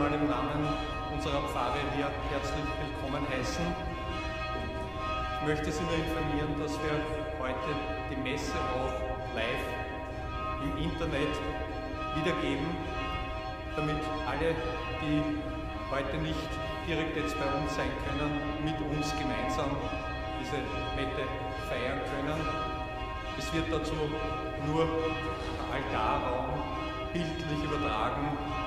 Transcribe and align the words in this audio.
einmal 0.00 0.18
im 0.18 0.28
Namen 0.28 0.64
unserer 1.12 1.42
Pfarre 1.48 1.76
hier 1.94 2.08
herzlich 2.30 2.64
willkommen 2.80 3.20
heißen. 3.28 3.66
Ich 5.40 5.46
möchte 5.46 5.70
Sie 5.70 5.82
nur 5.84 5.92
informieren, 5.92 6.56
dass 6.58 6.72
wir 6.80 6.96
heute 7.36 7.70
die 8.08 8.16
Messe 8.16 8.56
auch 8.72 8.96
live 9.36 9.66
im 10.64 10.84
Internet 10.84 11.34
wiedergeben. 12.16 12.64
damit 13.76 14.00
alle, 14.26 14.54
die 15.02 15.20
heute 15.90 16.16
nicht 16.18 16.48
direkt 16.88 17.16
jetzt 17.16 17.36
bei 17.38 17.46
uns 17.60 17.74
sein 17.76 17.92
können, 18.08 18.40
mit 18.64 18.80
uns 18.80 19.12
gemeinsam 19.18 19.76
diese 20.40 20.56
Mette 20.96 21.28
feiern 21.68 22.00
können. 22.08 22.40
Es 23.38 23.52
wird 23.52 23.70
dazu 23.70 23.92
nur 24.66 24.86
der 24.86 25.76
Altarraum 25.76 26.62
bildlich 27.12 27.64
übertragen. 27.64 28.59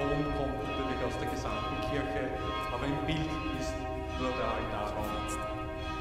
Ton 0.00 0.24
kommt 0.32 0.56
natürlich 0.64 0.96
aus 1.04 1.12
der 1.20 1.28
gesamten 1.28 1.76
Kirche, 1.92 2.32
aber 2.72 2.86
im 2.86 2.96
Bild 3.04 3.28
ist 3.60 3.76
nur 4.16 4.32
der 4.32 4.48
Altarraum. 4.48 5.04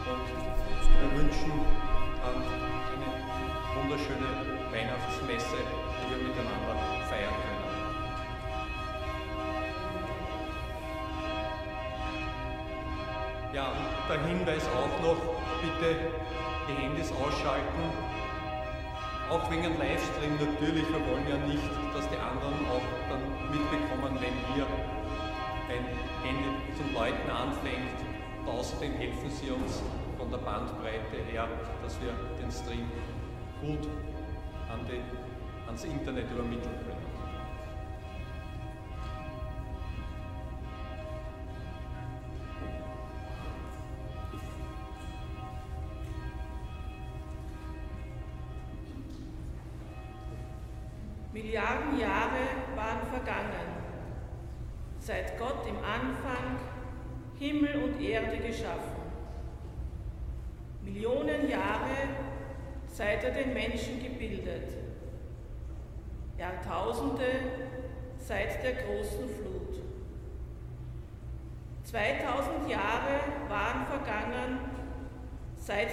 Und 0.08 0.24
wir 0.24 1.10
wünschen 1.20 1.52
eine 2.24 2.48
wunderschöne 3.76 4.30
Weihnachtsmesse, 4.72 5.60
die 5.60 6.16
wir 6.16 6.30
miteinander 6.30 6.80
feiern 7.12 7.36
können. 7.44 7.60
Ja, 13.52 13.74
der 14.08 14.22
Hinweis 14.24 14.64
auch 14.80 14.96
noch, 15.04 15.20
bitte 15.60 16.08
die 16.70 16.82
Handys 16.82 17.12
ausschalten. 17.12 17.84
Auch 19.30 19.52
wegen 19.52 19.64
dem 19.64 19.78
Livestream 19.78 20.40
natürlich, 20.40 20.88
wir 20.88 21.04
wollen 21.12 21.28
ja 21.28 21.38
nicht, 21.46 21.70
dass 21.94 22.08
die 22.08 22.18
anderen 22.18 22.66
auch 22.72 22.88
dann 23.10 23.39
mitbekommen, 23.52 24.18
wenn 24.22 24.36
hier 24.54 24.66
ein 25.70 25.86
Handy 26.24 26.50
zum 26.78 26.94
Läuten 26.94 27.30
anfängt. 27.30 28.00
Außerdem 28.46 28.94
helfen 28.94 29.30
sie 29.30 29.52
uns 29.52 29.84
von 30.18 30.30
der 30.32 30.38
Bandbreite 30.38 31.18
her, 31.32 31.48
dass 31.84 32.00
wir 32.02 32.14
den 32.42 32.52
Stream 32.52 32.90
gut 33.62 33.88
an 34.72 34.80
die, 34.88 35.02
ans 35.68 35.84
Internet 35.84 36.32
übermitteln 36.32 36.76
können. 36.86 36.99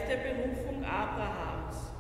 Der 0.08 0.16
Berufung 0.16 0.84
Abrahams. 0.84 1.92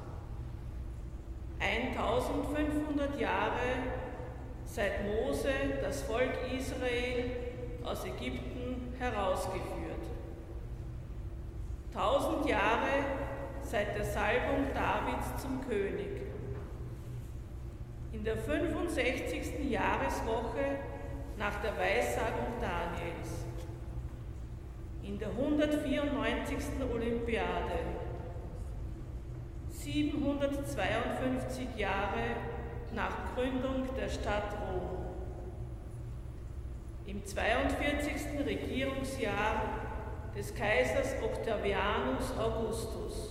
1500 1.58 3.18
Jahre 3.18 3.94
seit 4.64 5.04
Mose 5.04 5.50
das 5.82 6.02
Volk 6.02 6.32
Israel 6.56 7.30
aus 7.84 8.04
Ägypten 8.04 8.94
herausgeführt. 8.98 9.86
1000 11.94 12.46
Jahre 12.46 13.04
seit 13.62 13.96
der 13.96 14.04
Salbung 14.04 14.66
Davids 14.74 15.42
zum 15.42 15.66
König. 15.66 16.22
In 18.12 18.22
der 18.22 18.36
65. 18.36 19.70
Jahreswoche 19.70 20.78
nach 21.38 21.60
der 21.62 21.76
Weissagung 21.76 22.54
Daniels. 22.60 23.45
In 25.06 25.20
der 25.20 25.28
194. 25.28 26.56
Olympiade 26.92 27.78
752 29.70 31.76
Jahre 31.76 32.34
nach 32.92 33.32
Gründung 33.36 33.86
der 33.96 34.08
Stadt 34.08 34.52
Rom. 34.68 35.06
Im 37.06 37.24
42. 37.24 38.44
Regierungsjahr 38.44 39.62
des 40.36 40.52
Kaisers 40.52 41.14
Octavianus 41.22 42.36
Augustus, 42.36 43.30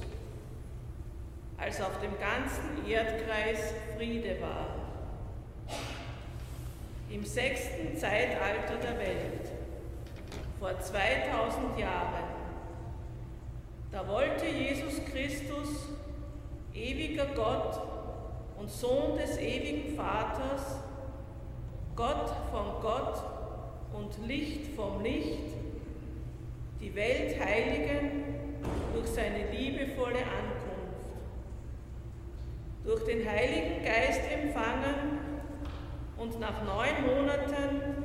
als 1.57 1.81
auf 1.81 1.99
dem 1.99 2.17
ganzen 2.17 2.89
Erdkreis 2.89 3.73
Friede 3.97 4.39
war. 4.39 4.67
Im 7.09 7.25
sechsten 7.25 7.97
Zeitalter 7.97 8.77
der 8.81 8.97
Welt, 8.97 9.44
vor 10.59 10.79
2000 10.79 11.77
Jahren, 11.77 12.23
da 13.91 14.07
wollte 14.07 14.45
Jesus 14.45 15.03
Christus 15.11 15.89
ewiger 16.73 17.27
Gott 17.35 17.79
und 18.57 18.69
Sohn 18.69 19.17
des 19.17 19.37
ewigen 19.37 19.95
Vaters, 19.95 20.79
Gott 21.95 22.31
von 22.51 22.81
Gott 22.81 23.23
und 23.93 24.27
Licht 24.27 24.75
vom 24.75 25.01
Licht, 25.01 25.53
die 26.81 26.93
Welt 26.93 27.39
heiligen 27.39 28.35
durch 28.93 29.07
seine 29.07 29.49
liebevolle 29.51 30.19
Ankunft. 30.19 30.65
Durch 32.83 33.03
den 33.05 33.27
Heiligen 33.27 33.83
Geist 33.83 34.21
empfangen 34.31 35.19
und 36.17 36.39
nach 36.39 36.63
neun 36.63 37.15
Monaten 37.15 38.04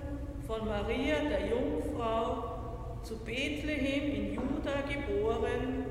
von 0.50 0.66
Maria 0.66 1.20
der 1.20 1.46
Jungfrau 1.46 2.98
zu 3.04 3.18
Bethlehem 3.18 4.12
in 4.12 4.34
Juda 4.34 4.80
geboren, 4.80 5.86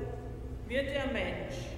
wird 0.68 0.88
er 0.88 1.06
Mensch 1.06 1.70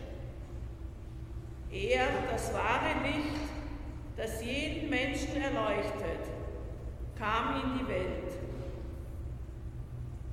er, 1.71 2.07
das 2.31 2.53
wahre 2.53 3.03
Licht, 3.03 3.49
das 4.17 4.45
jeden 4.45 4.91
Menschen 4.91 5.41
erleuchtet, 5.41 6.29
kam 7.17 7.63
in 7.63 7.79
die 7.79 7.89
Welt. 7.89 8.33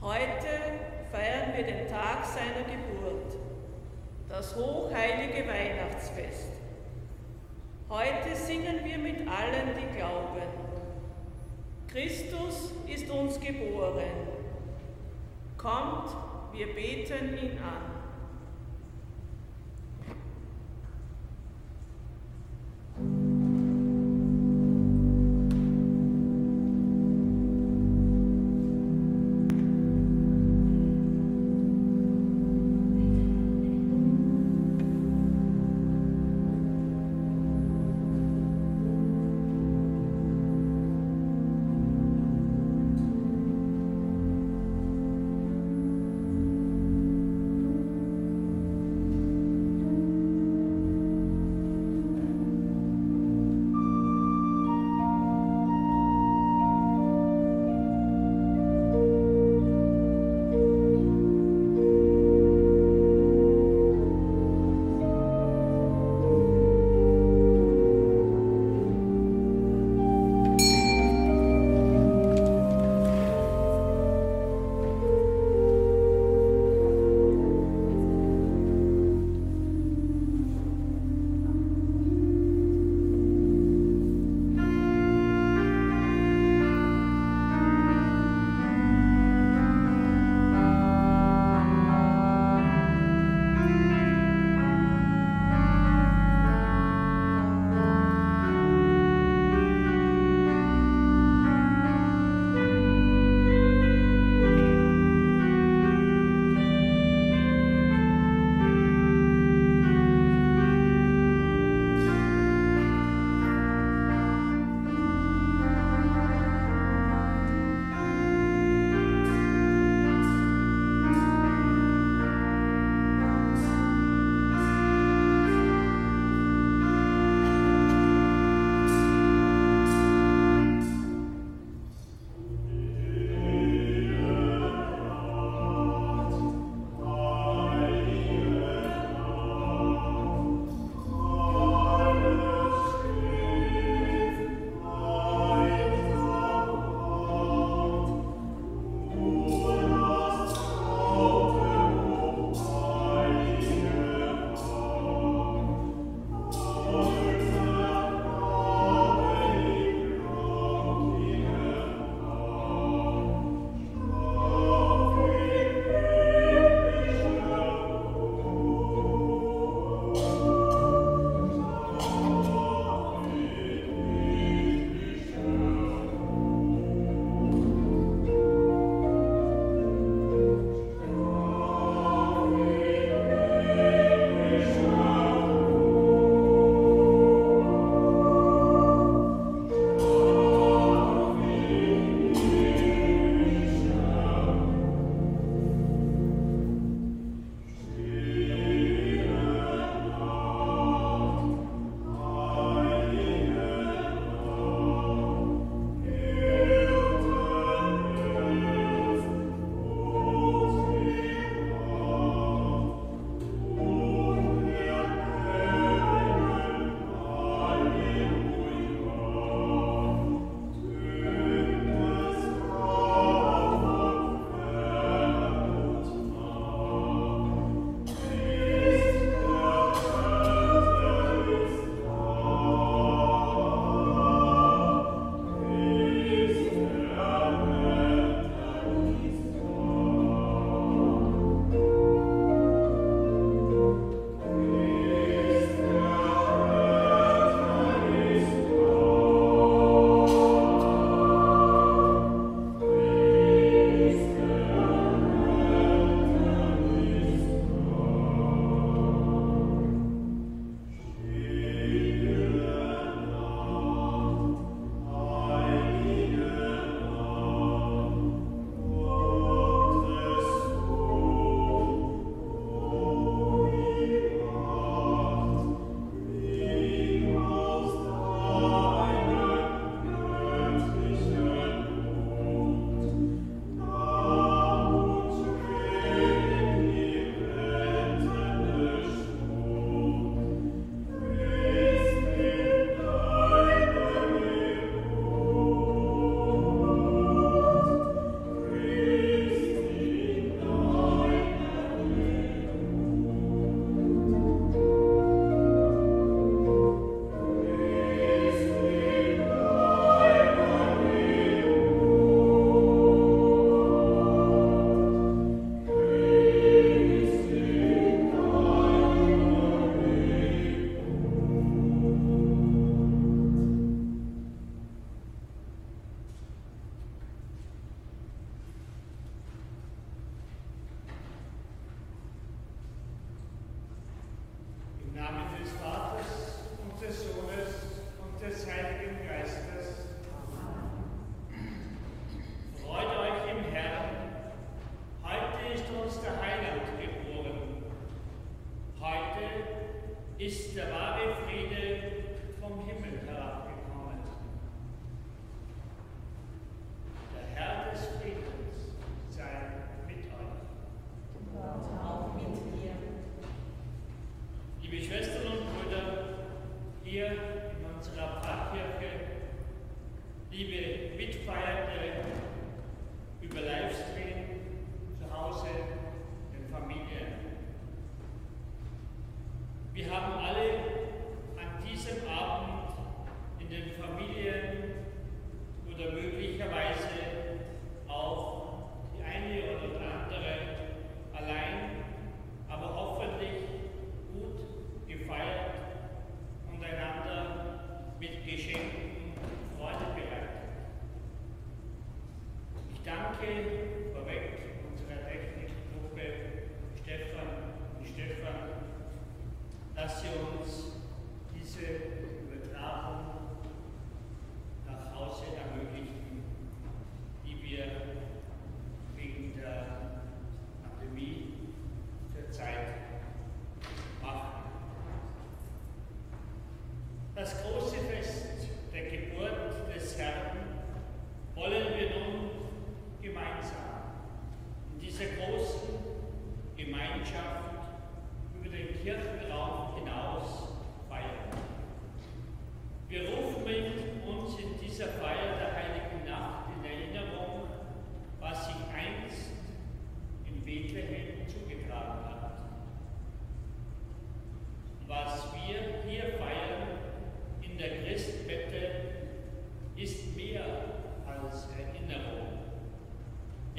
Heute 0.01 0.47
feiern 1.11 1.53
wir 1.55 1.63
den 1.63 1.87
Tag 1.87 2.25
seiner 2.25 2.65
Geburt, 2.65 3.37
das 4.27 4.55
hochheilige 4.55 5.47
Weihnachtsfest. 5.47 6.49
Heute 7.89 8.35
singen 8.35 8.83
wir 8.83 8.97
mit 8.97 9.19
allen, 9.27 9.69
die 9.77 9.97
glauben. 9.97 10.58
Christus 11.99 12.71
ist 12.87 13.09
uns 13.09 13.37
geboren. 13.41 14.25
Kommt, 15.57 16.15
wir 16.53 16.73
beten 16.73 17.37
ihn 17.37 17.57
an. 17.57 17.98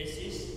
Es 0.03 0.17
ist 0.17 0.50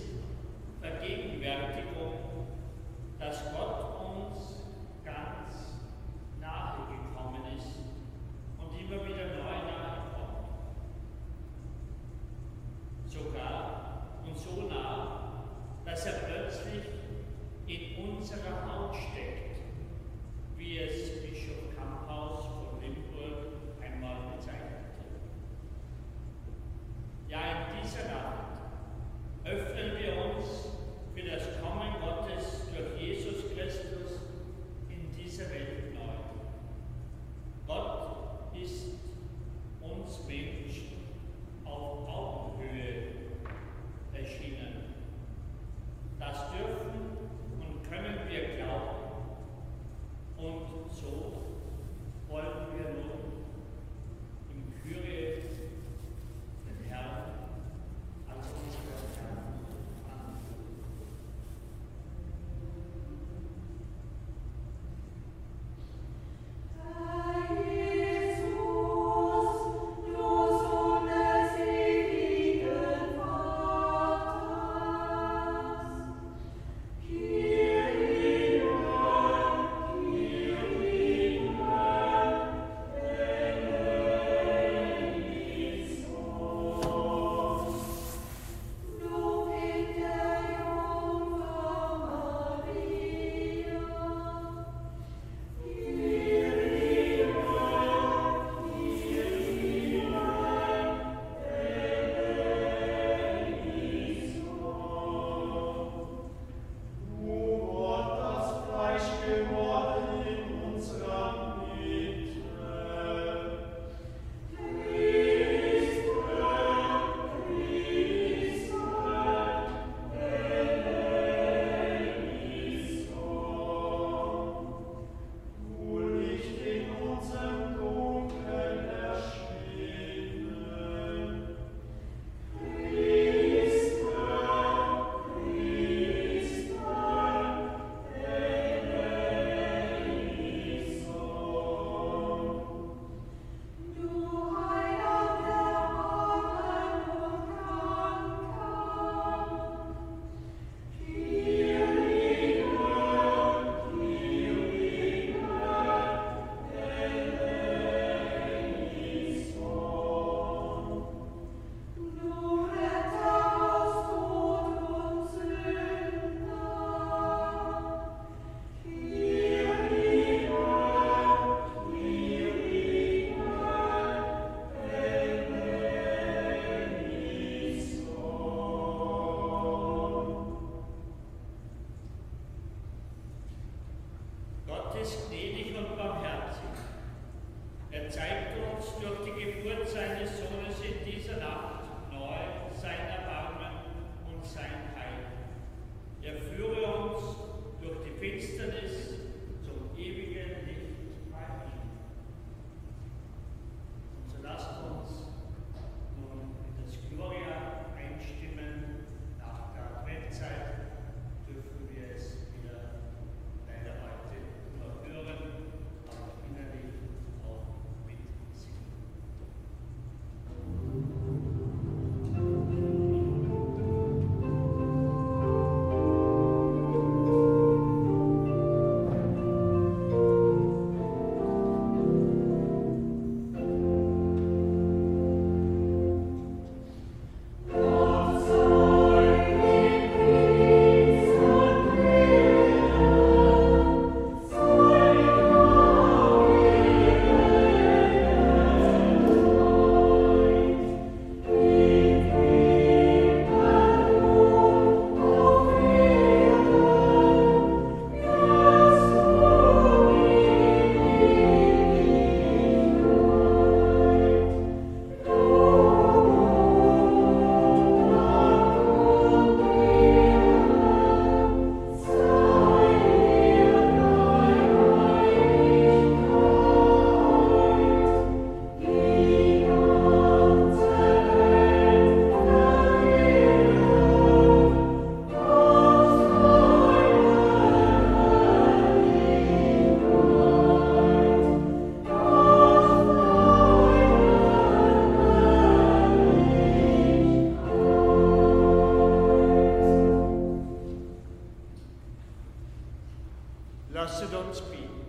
Lasset 304.04 304.34
uns 304.34 304.60
bieten. 304.60 305.00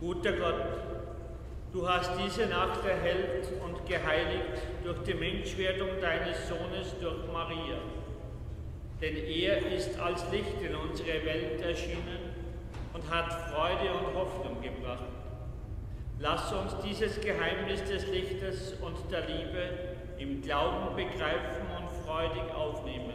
Guter 0.00 0.32
Gott, 0.32 0.64
du 1.72 1.88
hast 1.88 2.10
diese 2.18 2.46
Nacht 2.46 2.84
erhellt 2.84 3.48
und 3.64 3.86
geheiligt 3.86 4.62
durch 4.82 4.98
die 5.04 5.14
Menschwerdung 5.14 5.90
deines 6.00 6.48
Sohnes 6.48 6.92
durch 7.00 7.18
Maria. 7.32 7.78
Denn 9.00 9.16
er 9.16 9.64
ist 9.72 9.96
als 10.00 10.28
Licht 10.32 10.60
in 10.60 10.74
unsere 10.74 11.24
Welt 11.24 11.60
erschienen 11.62 12.34
und 12.94 13.08
hat 13.14 13.32
Freude 13.52 13.92
und 13.92 14.16
Hoffnung 14.16 14.60
gebracht. 14.60 15.04
Lass 16.18 16.52
uns 16.52 16.74
dieses 16.84 17.20
Geheimnis 17.20 17.84
des 17.84 18.08
Lichtes 18.08 18.74
und 18.80 18.96
der 19.12 19.20
Liebe 19.20 19.68
im 20.18 20.42
Glauben 20.42 20.96
begreifen 20.96 21.68
und 21.78 22.04
freudig 22.04 22.52
aufnehmen. 22.52 23.14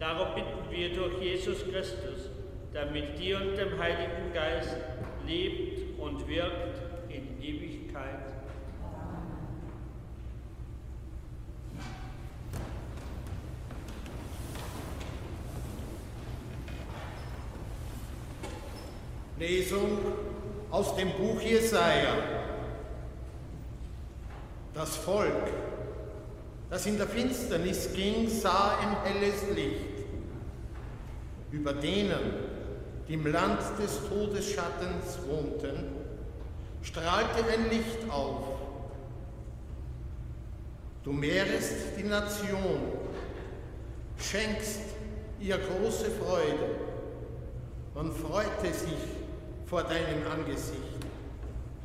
Darum 0.00 0.34
bitten 0.34 0.70
wir 0.70 0.92
durch 0.92 1.22
Jesus 1.22 1.64
Christus 1.70 2.30
der 2.74 2.86
mit 2.86 3.18
dir 3.18 3.40
und 3.40 3.56
dem 3.56 3.78
Heiligen 3.78 4.32
Geist 4.32 4.76
lebt 5.26 5.98
und 5.98 6.26
wirkt 6.28 6.80
in 7.08 7.42
Ewigkeit. 7.42 8.28
Lesung 19.38 19.98
aus 20.70 20.96
dem 20.96 21.12
Buch 21.12 21.40
Jesaja. 21.40 22.14
Das 24.74 24.96
Volk, 24.96 25.32
das 26.70 26.86
in 26.86 26.98
der 26.98 27.06
Finsternis 27.06 27.92
ging, 27.94 28.28
sah 28.28 28.78
ein 28.78 28.96
helles 29.04 29.44
Licht. 29.54 30.04
Über 31.50 31.72
denen, 31.72 32.47
die 33.08 33.14
im 33.14 33.26
Land 33.26 33.60
des 33.82 34.00
Todesschattens 34.08 35.18
wohnten, 35.26 35.84
strahlte 36.82 37.44
ein 37.50 37.70
Licht 37.70 38.10
auf. 38.10 38.58
Du 41.04 41.12
mehrest 41.12 41.96
die 41.96 42.02
Nation, 42.02 42.80
schenkst 44.18 44.80
ihr 45.40 45.56
große 45.56 46.10
Freude. 46.10 46.76
Man 47.94 48.12
freute 48.12 48.74
sich 48.74 48.98
vor 49.66 49.84
deinem 49.84 50.26
Angesicht, 50.30 50.98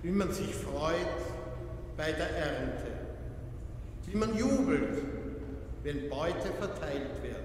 wie 0.01 0.11
man 0.11 0.31
sich 0.31 0.53
freut 0.53 1.07
bei 1.95 2.11
der 2.11 2.29
Ernte, 2.31 2.87
wie 4.05 4.17
man 4.17 4.37
jubelt, 4.37 5.01
wenn 5.83 6.09
Beute 6.09 6.51
verteilt 6.59 7.21
wird. 7.21 7.37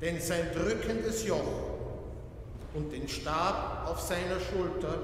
Denn 0.00 0.20
sein 0.20 0.46
drückendes 0.54 1.26
Joch 1.26 1.67
und 2.78 2.92
den 2.92 3.08
Stab 3.08 3.88
auf 3.88 4.00
seiner 4.00 4.38
Schulter, 4.38 4.98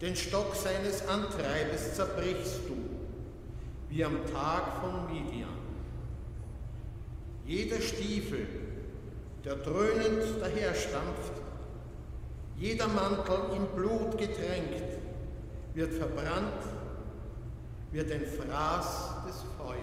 den 0.00 0.14
Stock 0.14 0.54
seines 0.54 1.06
Antreibes 1.08 1.94
zerbrichst 1.96 2.60
du, 2.68 2.76
wie 3.88 4.04
am 4.04 4.24
Tag 4.32 4.80
von 4.80 5.12
Midian. 5.12 5.48
Jeder 7.44 7.80
Stiefel, 7.80 8.46
der 9.44 9.56
dröhnend 9.56 10.40
daherstampft, 10.40 11.32
jeder 12.56 12.86
Mantel 12.86 13.56
im 13.56 13.66
Blut 13.74 14.16
getränkt, 14.16 14.98
wird 15.74 15.92
verbrannt, 15.94 16.62
wird 17.90 18.12
ein 18.12 18.26
Fraß 18.26 19.24
des 19.26 19.42
Feuers. 19.58 19.80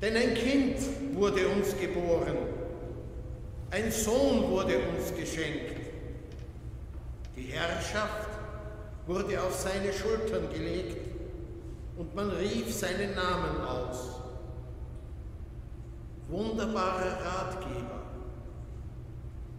Denn 0.00 0.16
ein 0.16 0.34
Kind 0.34 0.78
wurde 1.14 1.46
uns 1.48 1.76
geboren, 1.78 2.65
ein 3.70 3.90
Sohn 3.90 4.48
wurde 4.50 4.78
uns 4.78 5.14
geschenkt. 5.14 5.76
Die 7.36 7.52
Herrschaft 7.52 8.28
wurde 9.06 9.42
auf 9.42 9.54
seine 9.54 9.92
Schultern 9.92 10.48
gelegt 10.52 10.96
und 11.96 12.14
man 12.14 12.30
rief 12.30 12.72
seinen 12.74 13.14
Namen 13.14 13.60
aus. 13.60 14.20
Wunderbarer 16.28 17.18
Ratgeber, 17.24 18.02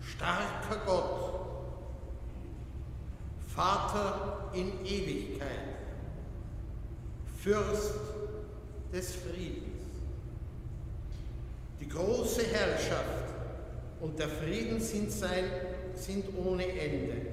starker 0.02 0.82
Gott, 0.86 1.40
Vater 3.56 4.50
in 4.54 4.86
Ewigkeit, 4.86 5.48
Fürst 7.42 7.94
des 8.92 9.16
Friedens. 9.16 9.64
Die 11.80 11.88
große 11.88 12.44
Herrschaft 12.44 13.37
und 14.02 14.20
der 14.20 14.30
Frieden 14.30 14.80
sind, 14.80 15.12
sein, 15.12 15.46
sind 15.96 16.26
ohne 16.38 16.68
Ende. 16.68 17.28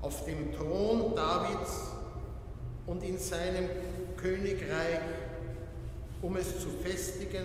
Auf 0.00 0.24
dem 0.24 0.52
Thron 0.52 1.14
Davids 1.14 1.90
und 2.86 3.02
in 3.04 3.18
seinem 3.18 3.68
Königreich, 4.16 5.00
um 6.22 6.36
es 6.36 6.60
zu 6.60 6.68
festigen 6.70 7.44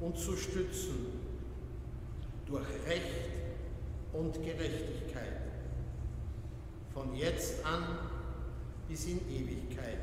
und 0.00 0.18
zu 0.18 0.36
stützen 0.36 1.06
durch 2.46 2.66
Recht 2.86 3.30
und 4.12 4.34
Gerechtigkeit, 4.34 5.40
von 6.94 7.14
jetzt 7.14 7.64
an 7.64 7.98
bis 8.88 9.06
in 9.06 9.20
Ewigkeit. 9.28 9.98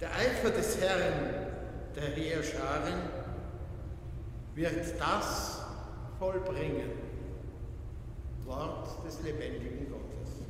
Der 0.00 0.10
Eifer 0.14 0.50
des 0.50 0.80
Herrn, 0.80 1.46
der 1.94 2.10
Heerscharen, 2.14 3.25
wird 4.56 4.98
das 4.98 5.60
vollbringen. 6.18 6.90
Wort 8.46 9.04
des 9.04 9.20
lebendigen 9.22 9.88
Gottes. 9.90 10.40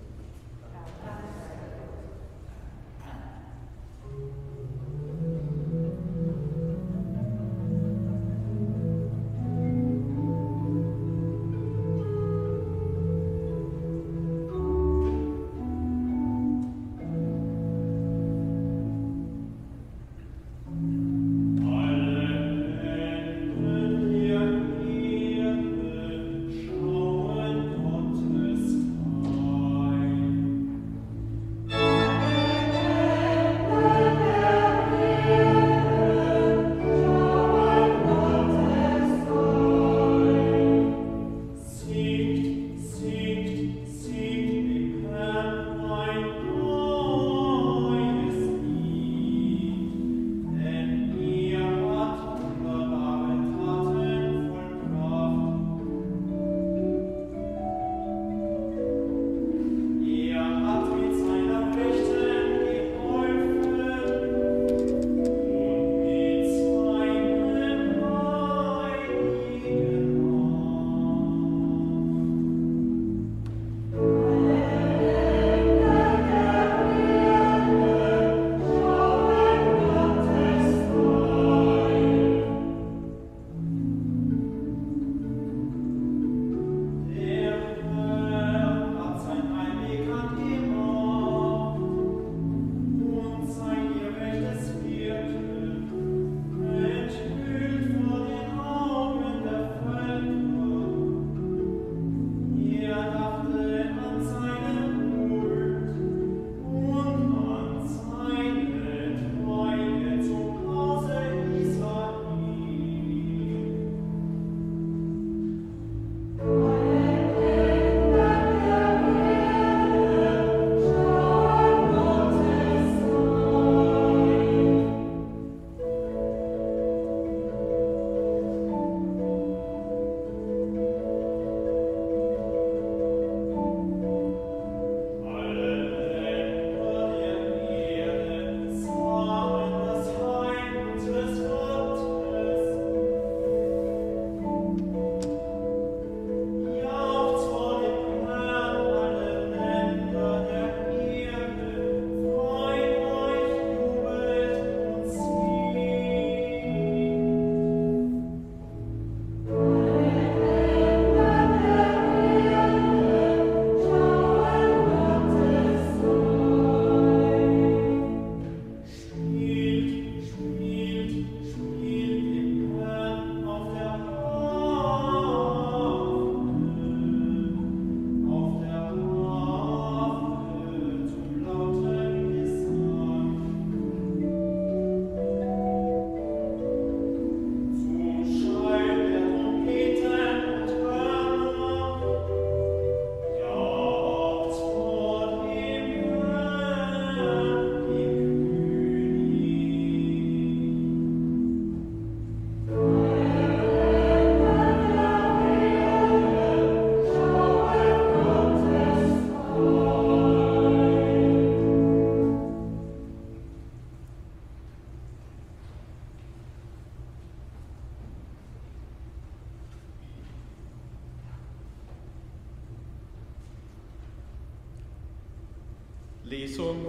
Lesung 226.56 226.86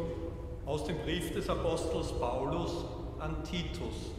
aus 0.65 0.85
dem 0.85 0.97
Brief 0.99 1.33
des 1.33 1.49
Apostels 1.49 2.13
Paulus 2.17 2.85
an 3.19 3.43
Titus. 3.43 4.13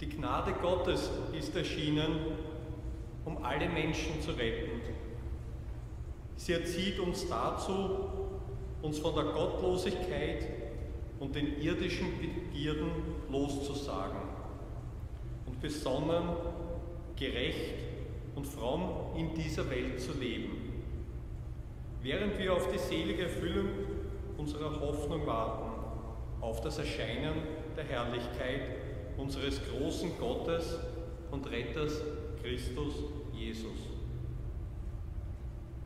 Die 0.00 0.08
Gnade 0.08 0.52
Gottes 0.60 1.10
ist 1.32 1.54
erschienen, 1.54 2.16
um 3.24 3.44
alle 3.44 3.68
Menschen 3.68 4.20
zu 4.20 4.32
retten. 4.32 4.80
Sie 6.34 6.54
erzieht 6.54 6.98
uns 6.98 7.28
dazu, 7.28 8.08
uns 8.82 8.98
von 8.98 9.14
der 9.14 9.24
Gottlosigkeit 9.26 10.48
und 11.20 11.36
den 11.36 11.60
irdischen 11.60 12.08
Begierden 12.18 12.90
loszusagen 13.30 14.22
und 15.46 15.60
besonnen, 15.60 16.30
gerecht 17.14 17.74
und 18.34 18.44
fromm 18.44 19.16
in 19.16 19.34
dieser 19.34 19.70
Welt 19.70 20.00
zu 20.00 20.18
leben. 20.18 20.55
Während 22.06 22.38
wir 22.38 22.52
auf 22.52 22.70
die 22.70 22.78
selige 22.78 23.24
Erfüllung 23.24 23.66
unserer 24.38 24.78
Hoffnung 24.78 25.26
warten, 25.26 25.72
auf 26.40 26.60
das 26.60 26.78
Erscheinen 26.78 27.34
der 27.76 27.82
Herrlichkeit 27.82 28.60
unseres 29.16 29.60
großen 29.68 30.16
Gottes 30.16 30.78
und 31.32 31.50
Retters 31.50 32.00
Christus 32.40 32.94
Jesus. 33.34 33.88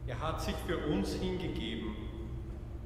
Er 0.06 0.20
hat 0.20 0.42
sich 0.42 0.54
für 0.66 0.76
uns 0.92 1.14
hingegeben, 1.14 1.96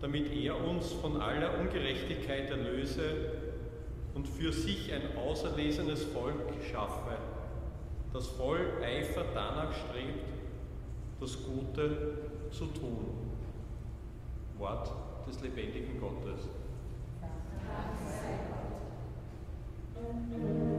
damit 0.00 0.32
er 0.32 0.64
uns 0.68 0.92
von 0.92 1.20
aller 1.20 1.58
Ungerechtigkeit 1.58 2.48
erlöse 2.50 3.32
und 4.14 4.28
für 4.28 4.52
sich 4.52 4.92
ein 4.92 5.18
auserlesenes 5.18 6.04
Volk 6.04 6.52
schaffe, 6.70 7.16
das 8.12 8.28
voll 8.28 8.60
Eifer 8.80 9.24
danach 9.34 9.72
strebt, 9.72 10.24
das 11.18 11.36
Gute 11.44 12.18
zu 12.52 12.66
tun. 12.66 13.23
Wort 14.64 14.90
des 15.26 15.42
lebendigen 15.42 16.00
Gottes. 16.00 16.48
Dank. 19.94 20.73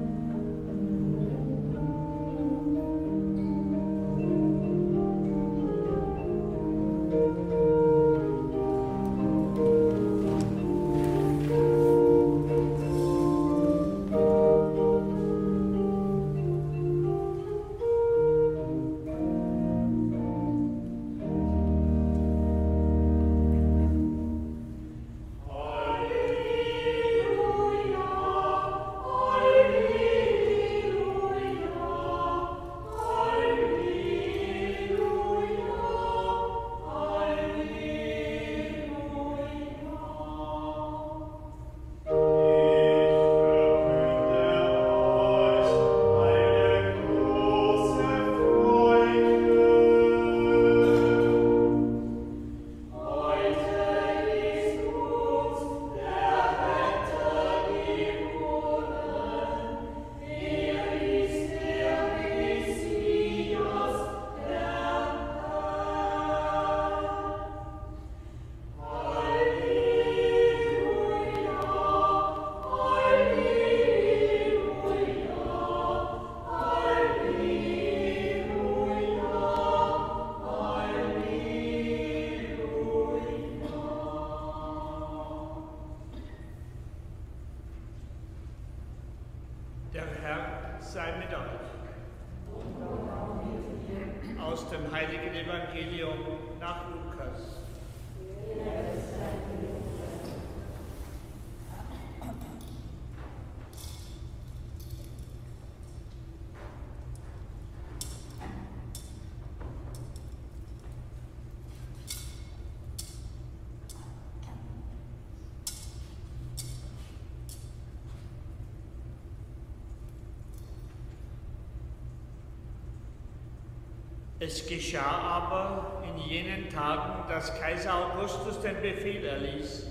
Es 124.46 124.68
geschah 124.68 125.02
aber 125.02 126.04
in 126.08 126.18
jenen 126.30 126.70
Tagen, 126.70 127.28
dass 127.28 127.60
Kaiser 127.60 127.96
Augustus 127.96 128.62
den 128.62 128.80
Befehl 128.80 129.26
erließ, 129.26 129.88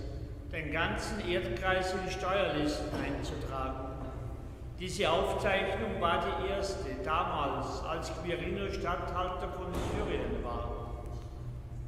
den 0.52 0.70
ganzen 0.70 1.28
Erdkreis 1.28 1.92
in 1.92 2.08
Steuerlisten 2.08 2.86
einzutragen. 3.04 3.88
Diese 4.78 5.10
Aufzeichnung 5.10 6.00
war 6.00 6.22
die 6.24 6.50
erste 6.50 6.86
damals, 7.02 7.82
als 7.82 8.12
Quirino 8.22 8.70
Statthalter 8.70 9.48
von 9.48 9.66
Syrien 9.74 10.44
war. 10.44 11.02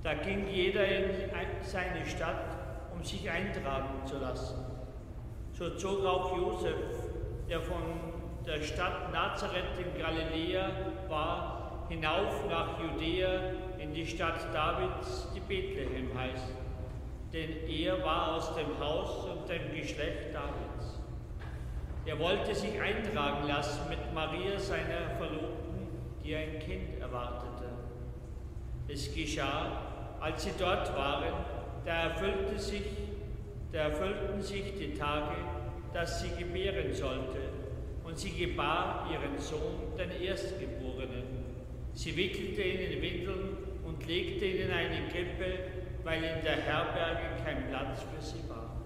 Da 0.03 0.15
ging 0.15 0.49
jeder 0.49 0.85
in 0.89 1.31
seine 1.63 2.05
Stadt, 2.05 2.57
um 2.93 3.05
sich 3.05 3.31
eintragen 3.31 4.05
zu 4.07 4.19
lassen. 4.19 4.59
So 5.53 5.71
zog 5.77 6.05
auch 6.05 6.37
Josef, 6.37 6.75
der 7.49 7.61
von 7.61 7.83
der 8.45 8.61
Stadt 8.61 9.13
Nazareth 9.13 9.79
in 9.79 10.03
Galiläa 10.03 10.71
war, 11.09 11.56
hinauf 11.89 12.49
nach 12.49 12.79
Judäa 12.81 13.53
in 13.79 13.93
die 13.93 14.07
Stadt 14.07 14.53
Davids, 14.53 15.29
die 15.35 15.41
Bethlehem 15.41 16.09
heißt, 16.17 16.49
denn 17.33 17.69
er 17.69 18.05
war 18.05 18.37
aus 18.37 18.55
dem 18.55 18.79
Haus 18.79 19.27
und 19.27 19.49
dem 19.49 19.75
Geschlecht 19.75 20.35
Davids. 20.35 21.01
Er 22.05 22.19
wollte 22.19 22.55
sich 22.55 22.81
eintragen 22.81 23.49
lassen 23.49 23.89
mit 23.89 23.99
Maria, 24.15 24.59
seiner 24.59 25.17
Verlobten, 25.19 25.89
die 26.25 26.37
ein 26.37 26.59
Kind 26.61 27.01
erwartete. 27.01 27.71
Es 28.89 29.13
geschah, 29.13 29.83
als 30.21 30.45
sie 30.45 30.53
dort 30.59 30.97
waren, 30.97 31.35
da 31.85 32.11
erfüllte 32.11 32.59
sich, 32.59 32.85
da 33.73 33.79
erfüllten 33.79 34.41
sich 34.41 34.75
die 34.79 34.95
Tage, 34.95 35.35
dass 35.93 36.23
sie 36.23 36.31
gebären 36.39 36.93
sollte, 36.95 37.39
und 38.05 38.19
sie 38.19 38.31
gebar 38.31 39.09
ihren 39.13 39.37
Sohn, 39.39 39.97
den 39.99 40.11
Erstgeborenen 40.23 40.76
Sie 41.97 42.15
wickelte 42.15 42.61
ihn 42.61 42.93
in 42.93 43.01
Windeln 43.01 43.57
und 43.83 44.07
legte 44.07 44.45
ihn 44.45 44.67
in 44.67 44.71
eine 44.71 45.09
Krippe, 45.09 45.59
weil 46.05 46.23
in 46.23 46.45
der 46.45 46.61
Herberge 46.61 47.43
kein 47.43 47.69
Platz 47.71 48.03
für 48.03 48.23
sie 48.23 48.47
war. 48.51 48.77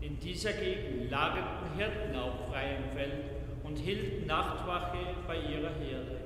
In 0.00 0.18
dieser 0.18 0.54
Gegend 0.54 1.10
lagerten 1.10 1.76
Hirten 1.76 2.16
auf 2.16 2.48
freiem 2.48 2.84
Feld 2.94 3.24
und 3.64 3.76
hielten 3.76 4.26
Nachtwache 4.26 4.96
bei 5.26 5.36
ihrer 5.36 5.74
Herde. 5.74 6.20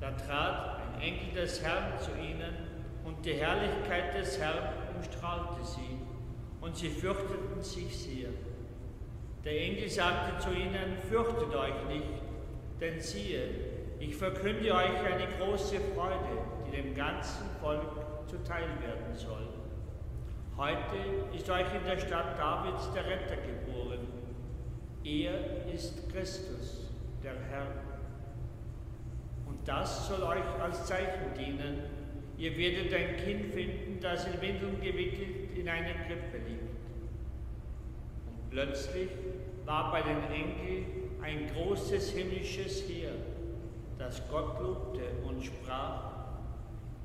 Da 0.00 0.12
trat 0.12 0.80
ein 0.80 1.02
Enkel 1.02 1.34
des 1.34 1.62
Herrn 1.62 2.00
zu 2.00 2.12
ihnen 2.12 2.54
und 3.04 3.26
die 3.26 3.34
Herrlichkeit 3.34 4.14
des 4.18 4.40
Herrn 4.40 4.72
umstrahlte 4.96 5.62
sie 5.64 5.98
und 6.62 6.74
sie 6.74 6.88
fürchteten 6.88 7.62
sich 7.62 7.94
sehr. 7.94 8.30
Der 9.44 9.60
Engel 9.60 9.90
sagte 9.90 10.38
zu 10.38 10.50
ihnen, 10.50 10.96
fürchtet 11.10 11.54
euch 11.54 11.86
nicht, 11.88 12.22
denn 12.80 12.98
siehe, 12.98 13.75
ich 13.98 14.16
verkünde 14.16 14.74
euch 14.74 14.98
eine 14.98 15.26
große 15.38 15.76
Freude, 15.94 16.38
die 16.66 16.76
dem 16.76 16.94
ganzen 16.94 17.46
Volk 17.60 17.82
zuteil 18.26 18.68
werden 18.80 19.14
soll. 19.14 19.48
Heute 20.56 21.36
ist 21.36 21.48
euch 21.50 21.66
in 21.74 21.84
der 21.84 21.98
Stadt 21.98 22.38
Davids 22.38 22.90
der 22.92 23.04
Retter 23.04 23.36
geboren. 23.36 24.06
Er 25.04 25.66
ist 25.72 26.10
Christus, 26.10 26.90
der 27.22 27.34
Herr. 27.50 27.66
Und 29.46 29.58
das 29.66 30.08
soll 30.08 30.22
euch 30.22 30.62
als 30.62 30.86
Zeichen 30.86 31.34
dienen. 31.38 31.82
ihr 32.38 32.56
werdet 32.56 32.92
ein 32.92 33.16
Kind 33.16 33.52
finden, 33.54 33.98
das 34.00 34.26
in 34.26 34.40
Windeln 34.40 34.80
gewickelt 34.80 35.56
in 35.56 35.68
einer 35.68 35.94
Krippe 36.06 36.38
liegt. 36.48 36.62
Und 38.26 38.50
plötzlich 38.50 39.08
war 39.64 39.90
bei 39.90 40.02
den 40.02 40.22
Engeln 40.30 40.86
ein 41.22 41.50
großes 41.54 42.10
himmlisches 42.12 42.88
Heer, 42.88 43.12
das 43.98 44.22
Gott 44.30 44.60
lobte 44.60 45.02
und 45.26 45.44
sprach, 45.44 46.16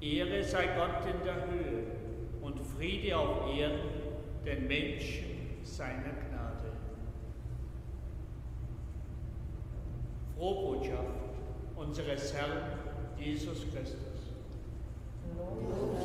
Ehre 0.01 0.43
sei 0.43 0.67
Gott 0.67 1.05
in 1.05 1.23
der 1.23 1.47
Höhe 1.47 1.83
und 2.41 2.59
Friede 2.59 3.17
auf 3.17 3.55
Erden 3.55 3.79
den 4.45 4.67
Menschen 4.67 5.25
seiner 5.63 6.01
Gnade. 6.01 6.71
Frohbotschaft 10.35 11.21
unseres 11.75 12.33
Herrn 12.33 12.79
Jesus 13.17 13.59
Christus. 13.71 13.97
Lob 15.37 15.97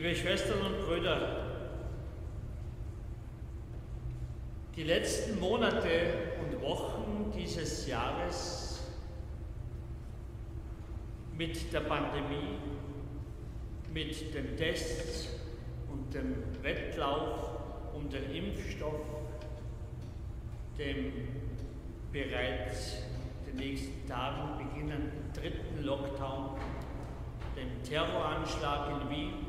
Liebe 0.00 0.14
Schwestern 0.14 0.60
und 0.60 0.86
Brüder, 0.86 1.44
die 4.76 4.84
letzten 4.84 5.40
Monate 5.40 5.90
und 6.40 6.62
Wochen 6.62 7.32
dieses 7.36 7.88
Jahres 7.88 8.80
mit 11.36 11.72
der 11.72 11.80
Pandemie, 11.80 12.58
mit 13.92 14.32
den 14.32 14.56
Tests 14.56 15.30
und 15.90 16.14
dem 16.14 16.44
Wettlauf 16.62 17.58
um 17.92 18.08
den 18.08 18.30
Impfstoff, 18.30 19.04
dem 20.78 21.12
bereits 22.12 22.98
in 23.50 23.56
den 23.56 23.68
nächsten 23.68 24.06
Tagen 24.06 24.64
beginnenden 24.64 25.32
dritten 25.34 25.82
Lockdown, 25.82 26.50
dem 27.56 27.82
Terroranschlag 27.82 29.02
in 29.02 29.10
Wien 29.10 29.47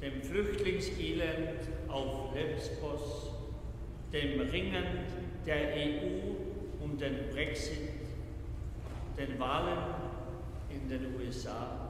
dem 0.00 0.22
Flüchtlingselend 0.22 1.68
auf 1.88 2.34
Lesbos, 2.34 3.30
dem 4.12 4.40
Ringen 4.40 4.84
der 5.46 5.74
EU 5.74 6.82
um 6.82 6.98
den 6.98 7.30
Brexit, 7.32 7.90
den 9.16 9.38
Wahlen 9.38 9.94
in 10.70 10.88
den 10.88 11.14
USA 11.16 11.84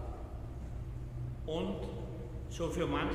und 1.47 1.77
so 2.49 2.69
für 2.69 2.87
manche 2.87 3.15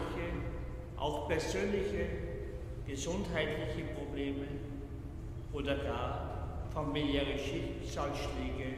auch 0.97 1.27
persönliche 1.27 2.05
gesundheitliche 2.85 3.85
Probleme 3.95 4.47
oder 5.53 5.75
gar 5.77 6.67
familiäre 6.73 7.37
Schicksalsschläge 7.37 8.75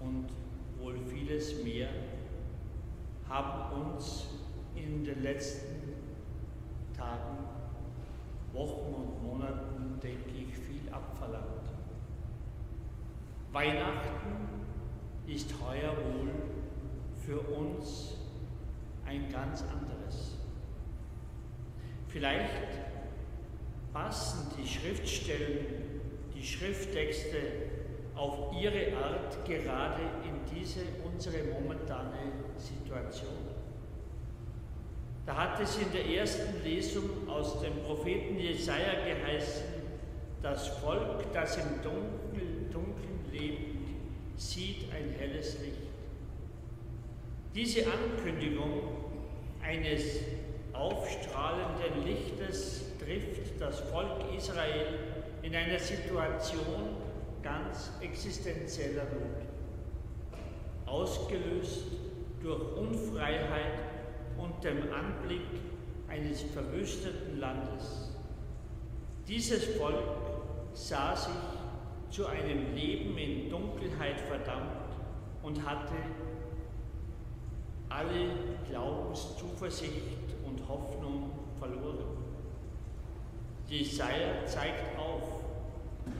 und 0.00 0.28
wohl 0.80 0.96
vieles 1.06 1.62
mehr 1.62 1.88
haben 3.28 3.94
uns 3.94 4.31
in 4.82 5.04
den 5.04 5.22
letzten 5.22 5.92
Tagen, 6.96 7.38
Wochen 8.52 8.94
und 8.94 9.22
Monaten, 9.22 9.98
denke 10.02 10.30
ich, 10.30 10.56
viel 10.56 10.88
abverlangt. 10.90 11.72
Weihnachten 13.52 14.48
ist 15.26 15.54
heuer 15.60 15.94
wohl 15.96 16.30
für 17.24 17.40
uns 17.40 18.16
ein 19.06 19.30
ganz 19.30 19.62
anderes. 19.62 20.38
Vielleicht 22.08 22.68
passen 23.92 24.50
die 24.58 24.66
Schriftstellen, 24.66 26.00
die 26.34 26.44
Schrifttexte 26.44 27.38
auf 28.14 28.52
ihre 28.60 28.96
Art 28.96 29.44
gerade 29.44 30.02
in 30.24 30.54
diese 30.54 30.80
unsere 31.04 31.44
momentane 31.44 32.32
Situation. 32.56 33.51
Da 35.24 35.36
hat 35.36 35.60
es 35.60 35.78
in 35.78 35.92
der 35.92 36.04
ersten 36.04 36.64
Lesung 36.64 37.28
aus 37.28 37.60
dem 37.60 37.74
Propheten 37.84 38.38
Jesaja 38.38 39.04
geheißen: 39.04 39.64
Das 40.42 40.68
Volk, 40.68 41.32
das 41.32 41.56
im 41.58 41.82
Dunkeln, 41.82 42.70
Dunkeln 42.72 43.20
lebt, 43.30 43.76
sieht 44.36 44.92
ein 44.92 45.14
helles 45.18 45.60
Licht. 45.60 45.76
Diese 47.54 47.84
Ankündigung 47.86 48.82
eines 49.62 50.20
aufstrahlenden 50.72 52.04
Lichtes 52.04 52.86
trifft 52.98 53.60
das 53.60 53.80
Volk 53.80 54.34
Israel 54.36 54.98
in 55.42 55.54
einer 55.54 55.78
Situation 55.78 56.96
ganz 57.42 57.90
existenzieller 58.00 59.04
Not, 59.04 59.46
ausgelöst 60.86 61.84
durch 62.40 62.76
Unfreiheit 62.76 63.91
und 64.38 64.62
dem 64.64 64.92
Anblick 64.92 65.46
eines 66.08 66.42
verwüsteten 66.42 67.38
Landes. 67.38 68.10
Dieses 69.26 69.64
Volk 69.76 70.02
sah 70.72 71.16
sich 71.16 71.32
zu 72.10 72.26
einem 72.26 72.74
Leben 72.74 73.16
in 73.16 73.48
Dunkelheit 73.48 74.20
verdammt 74.20 74.92
und 75.42 75.64
hatte 75.66 75.94
alle 77.88 78.30
Glaubenszuversicht 78.68 80.34
und 80.44 80.68
Hoffnung 80.68 81.30
verloren. 81.58 82.22
Jesaja 83.68 84.44
zeigt 84.46 84.98
auf, 84.98 85.42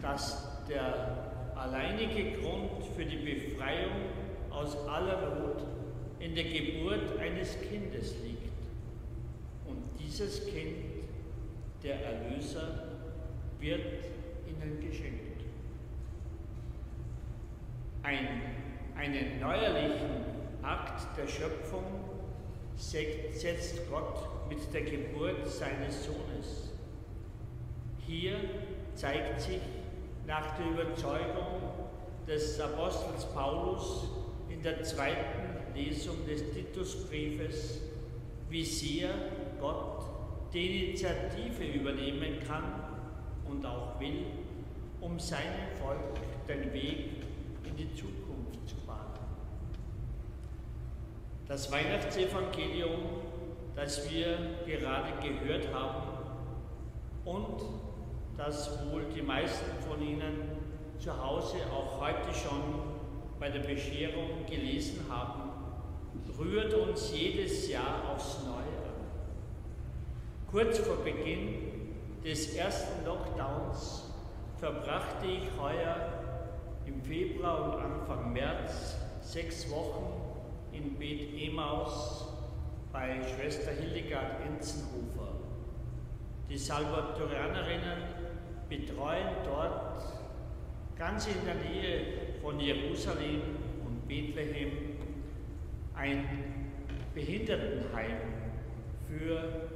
dass 0.01 0.67
der 0.69 1.53
alleinige 1.55 2.41
Grund 2.41 2.87
für 2.97 3.05
die 3.05 3.17
Befreiung 3.17 3.93
aus 4.51 4.77
aller 4.89 5.39
Not 5.39 5.63
in 6.23 6.37
der 6.37 6.45
Geburt 6.45 7.19
eines 7.19 7.61
Kindes 7.69 8.15
liegt. 8.23 8.53
Und 9.67 9.83
dieses 9.99 10.47
Kind, 10.47 10.77
der 11.83 11.97
Erlöser, 12.01 12.85
wird 13.59 14.05
ihnen 14.47 14.81
geschenkt. 14.81 15.43
Ein, 18.05 18.29
einen 18.97 19.41
neuerlichen 19.41 20.25
Akt 20.63 21.19
der 21.19 21.27
Schöpfung 21.27 21.85
setzt 22.77 23.91
Gott 23.91 24.49
mit 24.49 24.73
der 24.73 24.83
Geburt 24.83 25.47
seines 25.47 26.05
Sohnes. 26.05 26.73
Hier 28.07 28.37
zeigt 28.95 29.41
sich 29.41 29.61
nach 30.27 30.57
der 30.57 30.67
Überzeugung 30.67 31.63
des 32.29 32.61
Apostels 32.61 33.25
Paulus 33.33 34.09
in 34.49 34.63
der 34.63 34.83
zweiten 34.83 35.42
Lesung 35.75 36.27
des 36.27 36.53
Titusbriefes, 36.53 37.81
wie 38.49 38.65
sehr 38.65 39.11
Gott 39.61 40.05
die 40.53 40.89
Initiative 40.89 41.65
übernehmen 41.65 42.39
kann 42.47 42.65
und 43.49 43.65
auch 43.65 43.99
will, 43.99 44.27
um 45.01 45.19
seinem 45.19 45.69
Volk 45.81 46.21
den 46.47 46.73
Weg 46.73 47.11
in 47.65 47.77
die 47.77 47.95
Zukunft 47.95 48.69
zu 48.69 48.77
bahnen. 48.87 49.19
Das 51.49 51.71
Weihnachtsevangelium, 51.73 53.01
das 53.75 54.11
wir 54.11 54.39
gerade 54.67 55.13
gehört 55.27 55.73
haben 55.73 56.13
und 57.25 57.63
das 58.37 58.71
wohl 58.91 59.05
die 59.15 59.23
meisten 59.23 59.71
von 59.89 60.03
Ihnen 60.03 60.63
zu 60.99 61.11
Hause 61.23 61.57
auch 61.73 62.01
heute 62.01 62.33
schon 62.35 62.63
bei 63.39 63.49
der 63.49 63.61
Bescherung 63.61 64.47
gelesen 64.49 65.05
haben, 65.11 65.42
rührt 66.39 66.75
uns 66.75 67.13
jedes 67.13 67.69
Jahr 67.69 68.11
aufs 68.15 68.39
Neue 68.45 68.55
an. 68.55 68.93
Kurz 70.51 70.79
vor 70.79 70.97
Beginn 70.97 71.73
des 72.25 72.55
ersten 72.55 73.05
Lockdowns 73.05 74.11
verbrachte 74.59 75.27
ich 75.27 75.61
heuer 75.61 76.13
im 76.87 77.03
Februar 77.03 77.65
und 77.65 77.81
Anfang 77.81 78.33
März 78.33 78.97
sechs 79.21 79.71
Wochen 79.71 80.13
in 80.73 80.99
Bet 80.99 81.35
Emaus 81.35 82.27
bei 82.93 83.21
Schwester 83.23 83.73
Hildegard 83.73 84.41
Enzenhofer. 84.47 85.33
Die 86.49 86.59
Salvatorianerinnen 86.59 88.03
betreuen 88.69 89.29
dort 89.45 90.03
ganz 90.99 91.27
in 91.27 91.45
der 91.45 91.55
Nähe 91.55 92.05
von 92.41 92.61
Jerusalem 92.61 93.41
und 93.85 94.07
Bethlehem 94.07 94.92
ein 95.95 96.25
Behindertenheim 97.15 98.17
für 99.07 99.69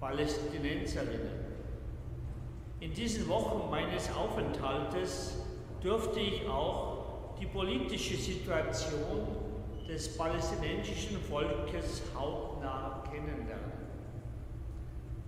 Palästinenserinnen. 0.00 1.46
In 2.80 2.92
diesen 2.92 3.26
Wochen 3.28 3.70
meines 3.70 4.10
Aufenthaltes 4.14 5.42
durfte 5.82 6.20
ich 6.20 6.46
auch 6.46 7.36
die 7.40 7.46
politische 7.46 8.16
Situation 8.16 9.26
des 9.88 10.16
palästinensischen 10.16 11.18
Volkes 11.20 12.02
hautnah 12.14 13.04
kennenlernen. 13.10 13.72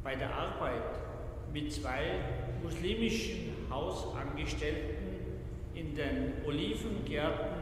Bei 0.02 0.14
der 0.14 0.34
Arbeit 0.34 1.00
mit 1.52 1.72
zwei 1.72 2.20
muslimischen 2.62 3.54
Hausangestellten 3.70 5.06
in 5.74 5.94
den 5.94 6.32
Olivengärten 6.46 7.56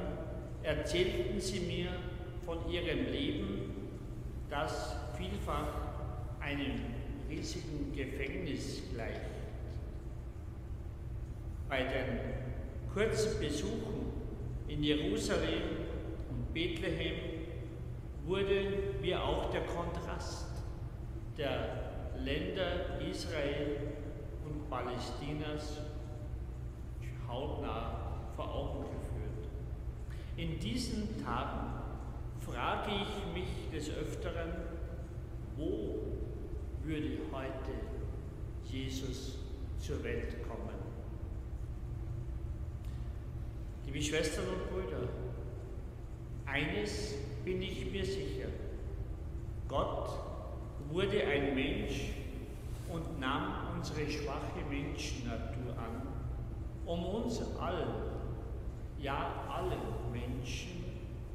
erzählten 0.63 1.41
sie 1.41 1.61
mir 1.61 1.91
von 2.47 2.71
ihrem 2.71 3.07
Leben, 3.07 3.73
das 4.49 4.95
vielfach 5.19 5.67
einem 6.41 6.81
riesigen 7.29 7.93
Gefängnis 7.93 8.83
gleicht. 8.95 9.21
Bei 11.69 11.83
den 11.83 12.21
kurzen 12.95 13.41
Besuchen 13.41 14.13
in 14.69 14.85
Jerusalem 14.85 15.63
und 16.31 16.55
Bethlehem 16.55 17.17
wurde 18.25 18.95
mir 19.03 19.23
auch 19.23 19.51
der 19.51 19.63
Kontrast 19.63 20.47
der 21.37 22.13
Länder 22.17 23.01
Israel 23.01 23.79
und 24.45 24.71
Palästinas 24.71 25.81
hautnah 27.29 28.31
vor 28.37 28.55
Augen 28.55 28.85
geführt. 28.85 29.49
In 30.37 30.61
diesen 30.61 31.25
Tagen 31.25 31.76
frage 32.47 32.93
ich 32.93 33.35
mich 33.35 33.71
des 33.73 33.95
Öfteren, 33.95 34.53
wo 35.57 36.03
würde 36.85 37.19
heute 37.33 37.73
Jesus 38.65 39.39
zur 39.79 40.03
Welt 40.05 40.37
kommen? 40.47 40.77
Liebe 43.85 44.01
Schwestern 44.01 44.45
und 44.47 44.71
Brüder, 44.71 45.09
eines 46.47 47.15
bin 47.45 47.63
ich 47.63 47.91
mir 47.91 48.05
sicher, 48.05 48.49
Gott 49.69 50.11
wurde 50.91 51.25
ein 51.27 51.55
Mensch 51.55 52.13
und 52.93 53.19
nahm 53.19 53.77
unsere 53.77 54.09
schwache 54.09 54.65
Menschennatur 54.71 55.77
an, 55.77 56.07
um 56.87 57.05
uns 57.07 57.41
allen, 57.59 57.89
ja 59.01 59.45
allen 59.49 60.13
Menschen 60.13 60.76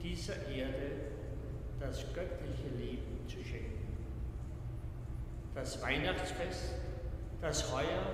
dieser 0.04 0.48
Erde 0.48 0.92
das 1.80 2.06
göttliche 2.14 2.68
Leben 2.78 3.28
zu 3.28 3.38
schenken. 3.44 3.96
Das 5.56 5.82
Weihnachtsfest, 5.82 6.74
das 7.42 7.74
heuer 7.74 8.06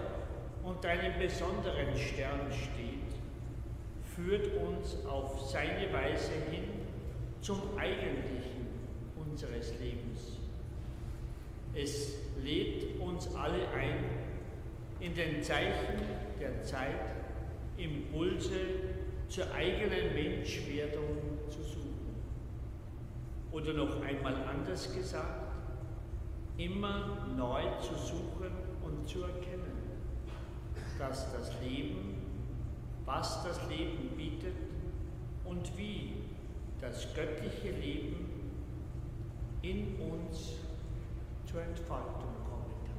unter 0.63 0.89
einem 0.89 1.17
besonderen 1.19 1.97
Stern 1.97 2.51
steht, 2.51 2.97
führt 4.15 4.47
uns 4.57 5.05
auf 5.05 5.49
seine 5.49 5.91
Weise 5.93 6.31
hin 6.49 6.63
zum 7.41 7.61
Eigentlichen 7.77 8.67
unseres 9.15 9.73
Lebens. 9.79 10.39
Es 11.75 12.15
lädt 12.43 12.99
uns 12.99 13.33
alle 13.35 13.67
ein, 13.69 14.03
in 14.99 15.13
den 15.13 15.43
Zeichen 15.43 16.01
der 16.39 16.63
Zeit 16.63 16.99
Impulse 17.77 18.59
zur 19.29 19.51
eigenen 19.53 20.13
Menschwerdung. 20.15 21.26
Oder 23.57 23.73
noch 23.73 24.03
einmal 24.03 24.35
anders 24.47 24.93
gesagt, 24.93 25.51
immer 26.57 27.25
neu 27.35 27.63
zu 27.81 27.95
suchen 27.95 28.51
und 28.83 29.09
zu 29.09 29.23
erkennen, 29.23 29.97
dass 30.99 31.33
das 31.33 31.59
Leben, 31.59 32.21
was 33.03 33.43
das 33.43 33.59
Leben 33.67 34.15
bietet 34.15 34.53
und 35.43 35.75
wie 35.75 36.17
das 36.79 37.07
göttliche 37.15 37.71
Leben 37.71 38.51
in 39.63 39.95
uns 40.11 40.53
zur 41.45 41.63
Entfaltung 41.63 42.35
kommen 42.47 42.75
kann. 42.85 42.97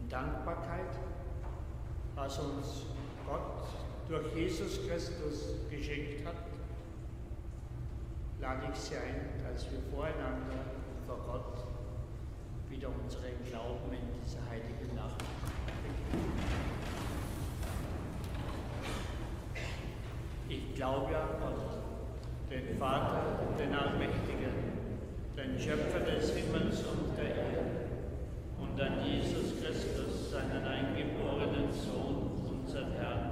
In 0.00 0.08
Dankbarkeit, 0.08 0.98
was 2.24 2.38
uns 2.38 2.86
Gott 3.26 3.68
durch 4.08 4.34
Jesus 4.34 4.80
Christus 4.88 5.56
geschenkt 5.70 6.26
hat, 6.26 6.36
lade 8.40 8.62
ich 8.72 8.78
Sie 8.78 8.96
ein, 8.96 9.28
dass 9.52 9.70
wir 9.70 9.80
voreinander 9.92 10.64
und 10.88 11.06
vor 11.06 11.18
Gott 11.26 11.66
wieder 12.70 12.88
unseren 12.88 13.34
Glauben 13.50 13.92
in 13.92 14.22
diese 14.24 14.38
heilige 14.48 14.94
Nacht. 14.94 15.22
Ich 20.48 20.74
glaube 20.74 21.16
an 21.16 21.28
Gott, 21.40 22.50
den 22.50 22.78
Vater, 22.78 23.38
den 23.58 23.74
Allmächtigen, 23.74 24.54
den 25.36 25.58
Schöpfer 25.58 26.00
des 26.00 26.34
Himmels 26.34 26.84
und 26.84 27.18
der 27.18 27.36
Erde, 27.36 27.83
und 28.64 28.80
an 28.80 29.04
Jesus 29.04 29.60
Christus, 29.60 30.30
seinen 30.30 30.64
eingeborenen 30.64 31.70
Sohn, 31.72 32.40
unseren 32.48 32.92
Herrn, 32.92 33.30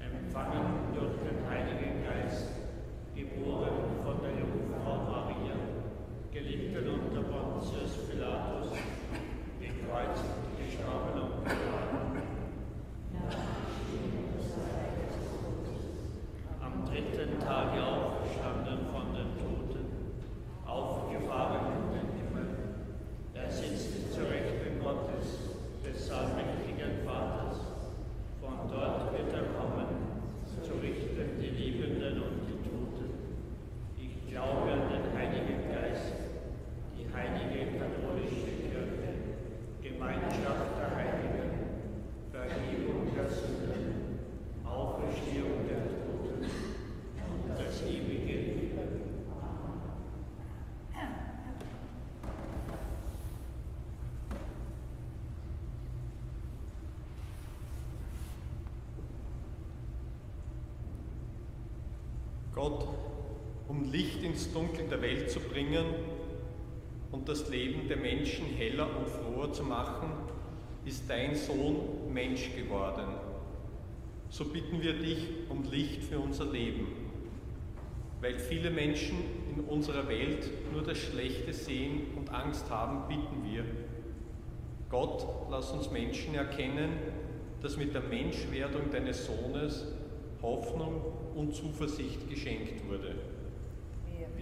empfangen 0.00 0.94
durch 0.94 1.16
den 1.24 1.48
Heiligen 1.48 2.04
Geist, 2.04 2.48
geboren 3.14 4.02
von 4.04 4.20
der 4.22 4.32
Jungfrau 4.32 4.96
Maria, 5.10 5.54
gelitten 6.32 6.76
unter 6.88 7.22
Pontius 7.22 8.08
Pilatus, 8.10 8.72
gekreuzigt, 9.60 10.46
gestorben 10.58 11.22
und 11.22 11.44
begraben. 11.44 12.22
Am 16.60 16.84
dritten 16.84 17.38
Tage 17.40 17.82
auferstanden 17.82 18.86
von 18.92 19.14
den 19.14 19.30
Toten, 19.38 19.84
aufgefahren 20.66 21.72
in 21.72 21.98
den 21.98 22.08
Himmel. 22.18 22.48
Er 23.34 23.50
sitzt 23.50 24.12
zur 24.12 24.28
Rechten 24.30 24.80
Gottes, 24.82 25.38
des 25.84 26.10
allmächtigen 26.10 27.04
Vaters. 27.04 27.58
Von 28.40 28.70
dort 28.70 29.12
wird 29.12 29.32
er 29.32 29.46
kommen, 29.58 29.86
zu 30.62 30.74
richten 30.82 31.40
die 31.40 31.50
Liebenden 31.50 32.22
und 32.22 32.46
die 32.46 32.58
Toten. 32.68 33.08
Ich 33.96 34.30
glaube 34.30 34.72
an 34.72 34.88
den 34.90 35.16
Heiligen 35.16 35.70
Geist, 35.70 36.14
die 36.96 37.06
heilige 37.14 37.78
katholische 37.78 38.50
Kirche, 38.68 39.12
Gemeinschaft 39.82 40.76
der 40.78 40.96
Heiligen, 40.96 41.50
Vergebung 42.32 43.14
der 43.14 43.28
Sünden, 43.28 44.18
Auferstehung 44.64 45.66
der 45.68 45.84
Toten 45.86 46.42
und 46.42 47.58
das 47.58 47.82
ewige 47.82 48.32
Leben. 48.32 48.58
Gott, 62.68 62.86
um 63.66 63.90
Licht 63.90 64.22
ins 64.22 64.52
Dunkel 64.52 64.88
der 64.88 65.00
Welt 65.00 65.30
zu 65.30 65.40
bringen 65.40 65.86
und 67.10 67.26
das 67.26 67.48
Leben 67.48 67.88
der 67.88 67.96
Menschen 67.96 68.44
heller 68.44 68.88
und 68.98 69.08
froher 69.08 69.52
zu 69.52 69.62
machen, 69.62 70.10
ist 70.84 71.08
dein 71.08 71.34
Sohn 71.34 72.12
Mensch 72.12 72.54
geworden. 72.54 73.06
So 74.28 74.44
bitten 74.44 74.82
wir 74.82 74.98
dich 74.98 75.28
um 75.48 75.64
Licht 75.70 76.04
für 76.04 76.18
unser 76.18 76.44
Leben. 76.44 76.88
Weil 78.20 78.38
viele 78.38 78.70
Menschen 78.70 79.16
in 79.54 79.64
unserer 79.64 80.06
Welt 80.06 80.50
nur 80.70 80.82
das 80.82 80.98
Schlechte 80.98 81.54
sehen 81.54 82.08
und 82.16 82.30
Angst 82.34 82.68
haben, 82.68 83.08
bitten 83.08 83.50
wir. 83.50 83.64
Gott, 84.90 85.26
lass 85.50 85.70
uns 85.70 85.90
Menschen 85.90 86.34
erkennen, 86.34 86.90
dass 87.62 87.78
mit 87.78 87.94
der 87.94 88.02
Menschwerdung 88.02 88.90
deines 88.90 89.24
Sohnes 89.24 89.86
Hoffnung 90.42 91.17
und 91.38 91.54
Zuversicht 91.54 92.28
geschenkt 92.28 92.84
wurde. 92.88 93.14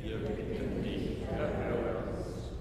Wir 0.02 0.16
bitten 0.16 0.82
dich, 0.82 1.22
erhöre 1.30 2.04
uns. 2.08 2.52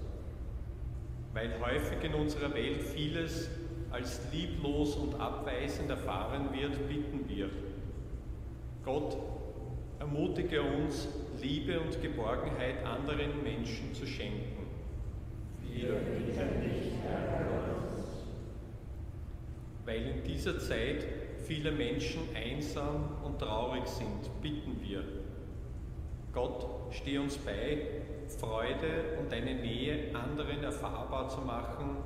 Weil 1.32 1.58
häufig 1.58 2.04
in 2.04 2.14
unserer 2.14 2.52
Welt 2.52 2.82
vieles 2.82 3.48
als 3.90 4.20
lieblos 4.32 4.94
und 4.96 5.18
abweisend 5.18 5.88
erfahren 5.88 6.50
wird, 6.52 6.86
bitten 6.86 7.26
wir. 7.28 7.48
Gott, 8.84 9.16
ermutige 9.98 10.62
uns, 10.62 11.08
Liebe 11.40 11.80
und 11.80 12.00
Geborgenheit 12.02 12.84
anderen 12.84 13.42
Menschen 13.42 13.94
zu 13.94 14.06
schenken. 14.06 14.66
Wir 15.62 15.94
bitten 15.94 16.60
dich, 16.60 16.92
Herr 17.02 17.46
Weil 19.86 20.02
in 20.02 20.24
dieser 20.24 20.58
Zeit 20.58 21.15
viele 21.46 21.70
Menschen 21.70 22.22
einsam 22.34 23.08
und 23.24 23.38
traurig 23.38 23.86
sind, 23.86 24.42
bitten 24.42 24.80
wir. 24.82 25.04
Gott, 26.32 26.66
steh 26.90 27.18
uns 27.18 27.38
bei, 27.38 27.86
Freude 28.28 29.16
und 29.20 29.30
deine 29.30 29.54
Nähe 29.54 30.14
anderen 30.14 30.64
erfahrbar 30.64 31.28
zu 31.28 31.40
machen 31.42 31.96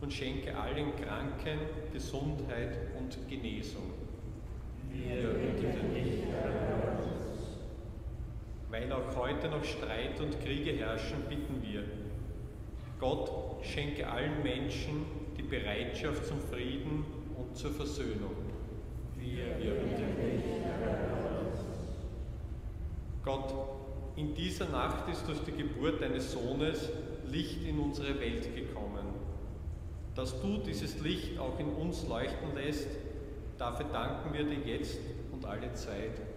und 0.00 0.12
schenke 0.12 0.56
allen 0.56 0.94
Kranken 0.96 1.58
Gesundheit 1.92 2.78
und 2.98 3.16
Genesung. 3.28 3.92
Wir 4.90 5.28
bitten 5.30 5.94
dich, 5.94 6.22
Weil 8.70 8.92
auch 8.92 9.16
heute 9.16 9.48
noch 9.48 9.64
Streit 9.64 10.20
und 10.20 10.38
Kriege 10.44 10.72
herrschen, 10.72 11.22
bitten 11.28 11.62
wir. 11.62 11.84
Gott 12.98 13.64
schenke 13.64 14.06
allen 14.06 14.42
Menschen 14.42 15.06
die 15.36 15.42
Bereitschaft 15.42 16.26
zum 16.26 16.38
Frieden 16.40 17.04
und 17.36 17.56
zur 17.56 17.70
Versöhnung. 17.70 18.36
Wir, 18.36 18.50
wir 18.50 18.50
bitten 18.50 19.08
dich, 19.08 19.09
Gott, 23.22 23.54
in 24.16 24.34
dieser 24.34 24.68
Nacht 24.68 25.08
ist 25.08 25.26
durch 25.28 25.40
die 25.40 25.52
Geburt 25.52 26.02
deines 26.02 26.32
Sohnes 26.32 26.88
Licht 27.30 27.64
in 27.64 27.78
unsere 27.78 28.18
Welt 28.18 28.54
gekommen. 28.54 29.06
Dass 30.14 30.40
du 30.40 30.58
dieses 30.58 31.00
Licht 31.00 31.38
auch 31.38 31.58
in 31.58 31.68
uns 31.68 32.06
leuchten 32.08 32.54
lässt, 32.54 32.88
dafür 33.56 33.86
danken 33.92 34.32
wir 34.32 34.44
dir 34.44 34.76
jetzt 34.76 34.98
und 35.32 35.44
alle 35.44 35.72
Zeit. 35.74 36.29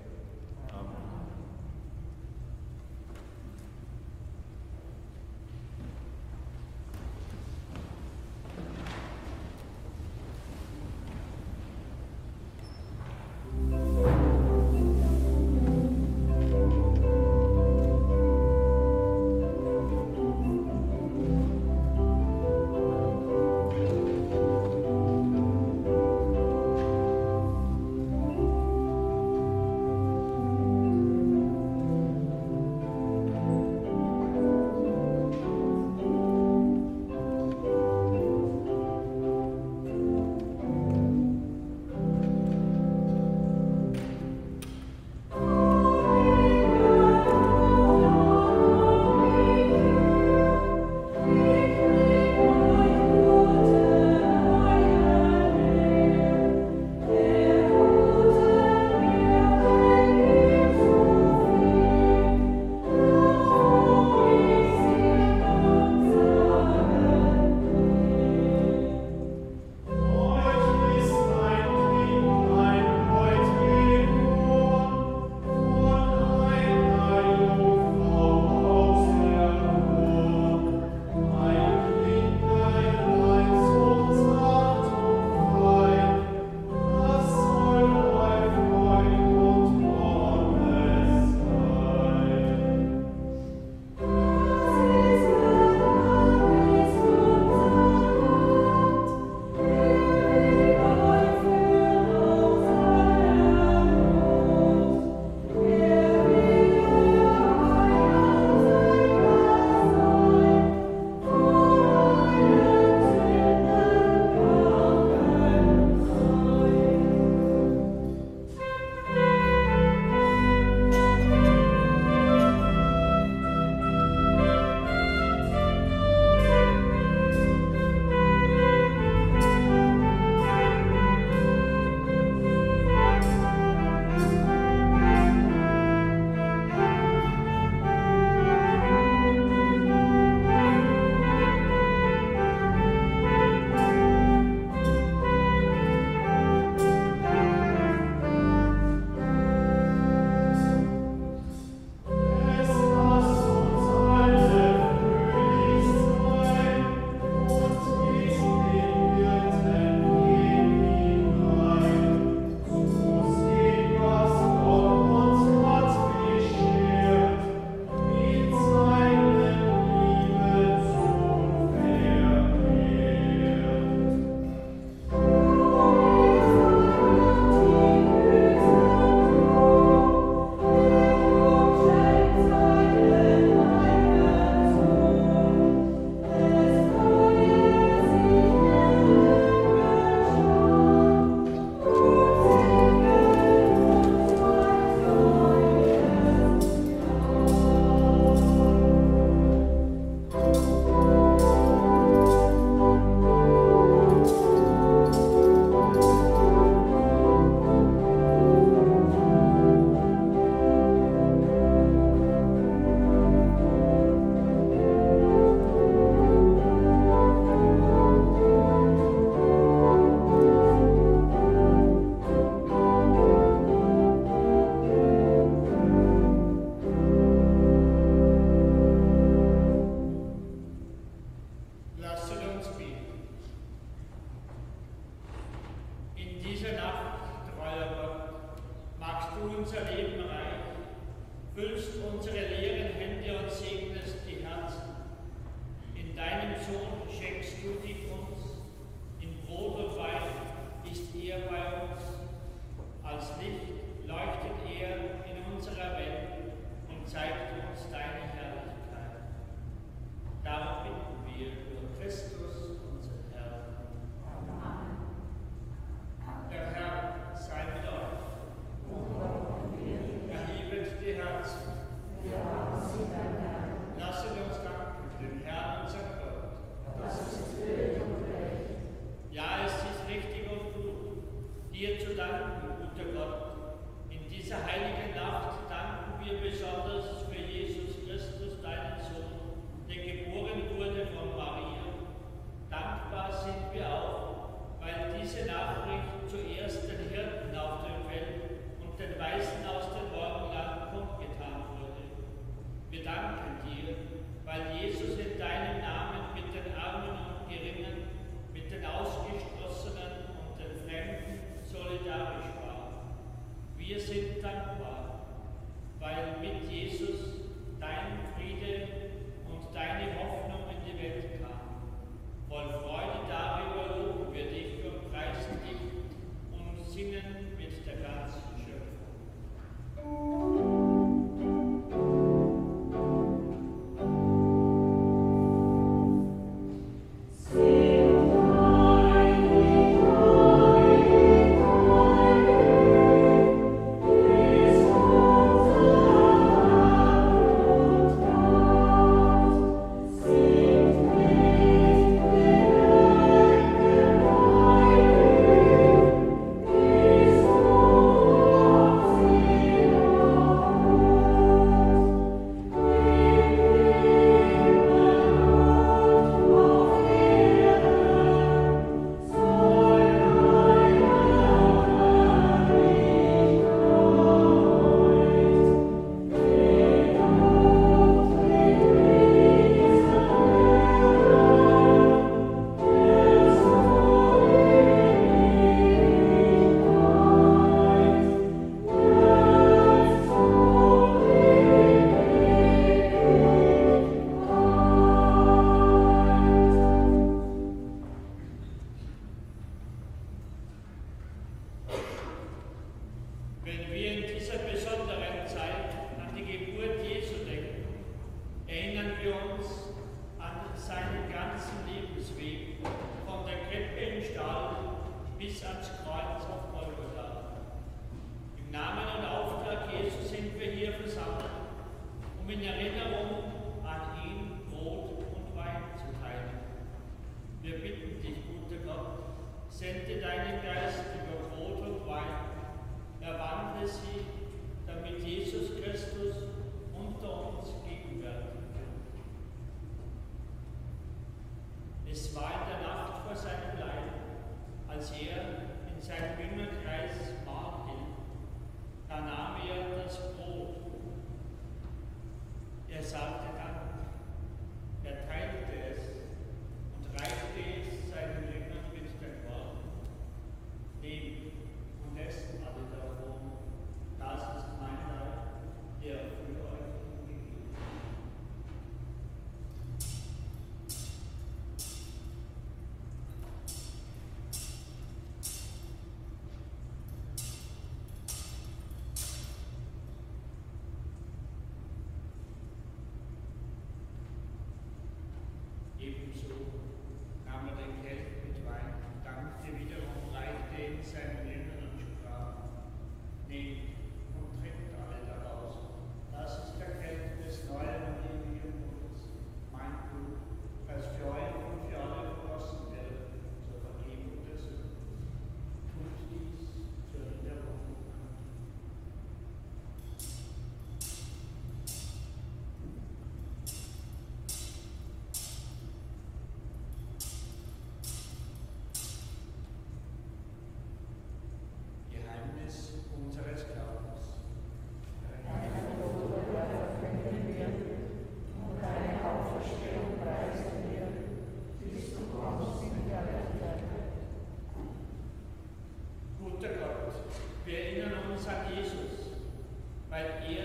Weil 540.23 540.57
er 540.57 540.62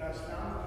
That's 0.00 0.26
not 0.30 0.59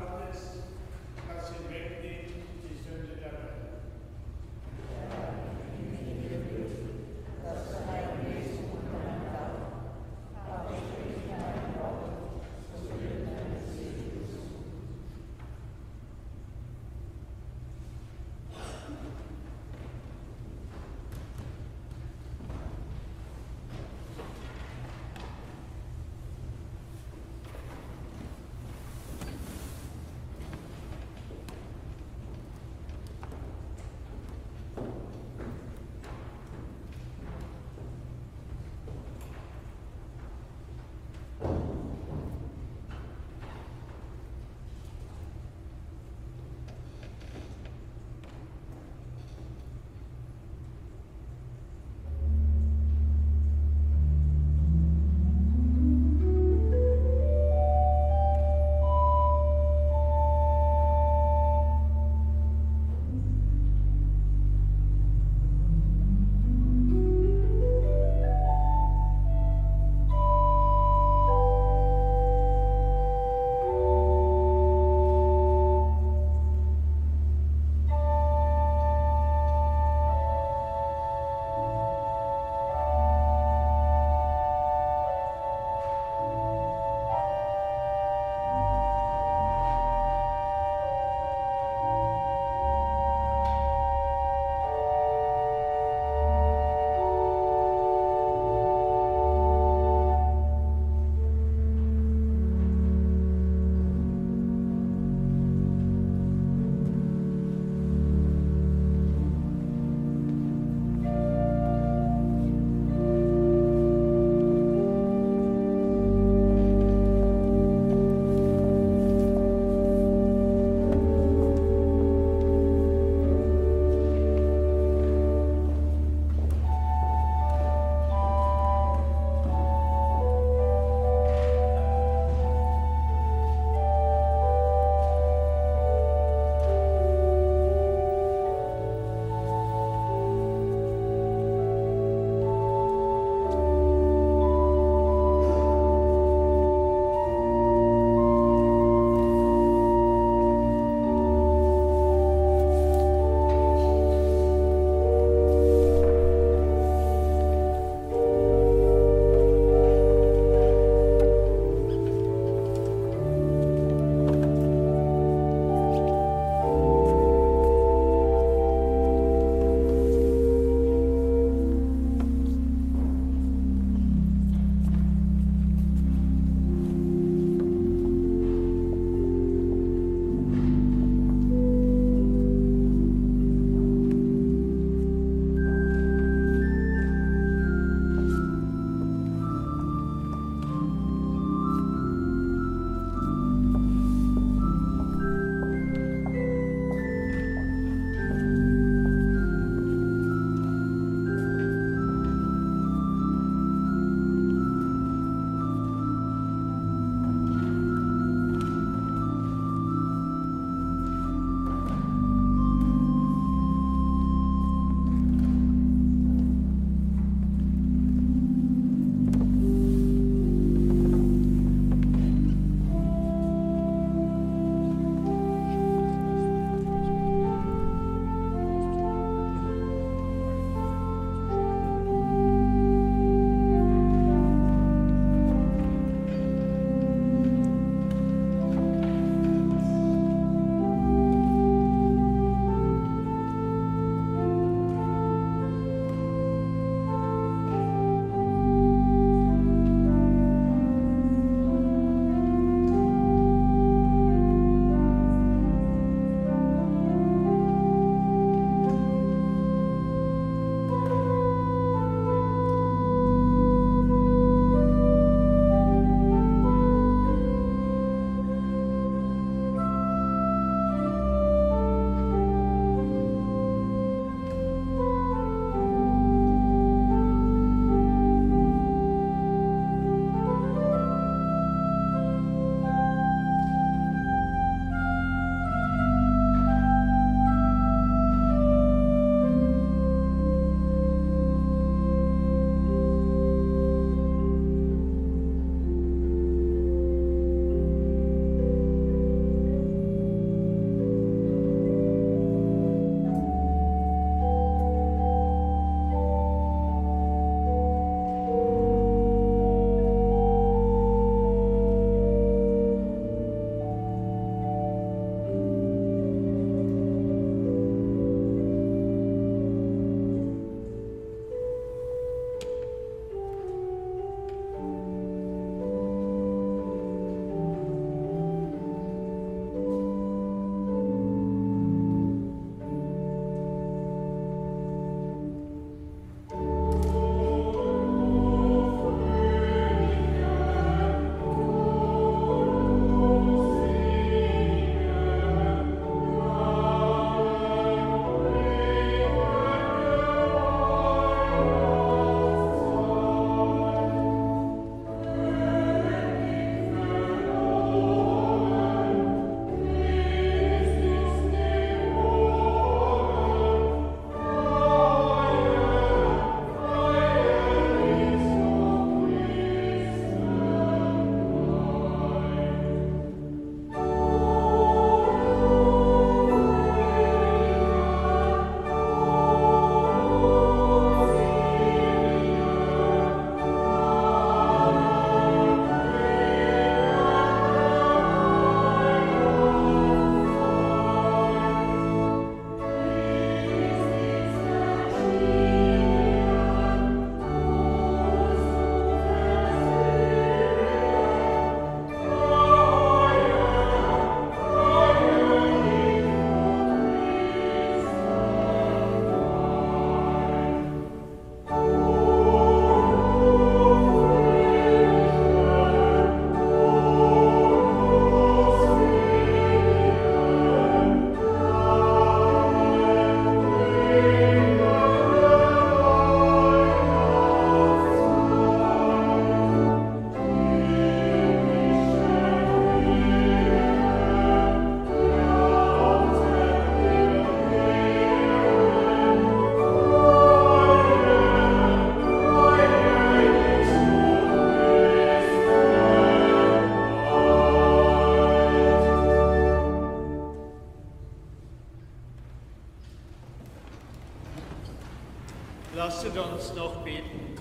uns 456.37 456.73
noch 456.73 457.03
beten. 457.03 457.55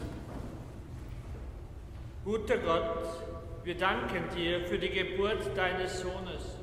Guter 2.25 2.59
Gott, 2.59 3.07
wir 3.65 3.77
danken 3.77 4.25
dir 4.35 4.65
für 4.67 4.79
die 4.79 4.89
Geburt 4.89 5.57
deines 5.57 6.01
Sohnes. 6.01 6.57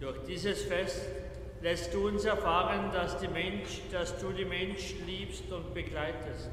Durch 0.00 0.18
dieses 0.26 0.62
Fest 0.62 1.02
lässt 1.60 1.92
du 1.92 2.08
uns 2.08 2.24
erfahren, 2.24 2.90
dass, 2.92 3.20
Mensch, 3.28 3.82
dass 3.92 4.18
du 4.18 4.32
die 4.32 4.44
Menschen 4.44 5.06
liebst 5.06 5.50
und 5.52 5.74
begleitest. 5.74 6.50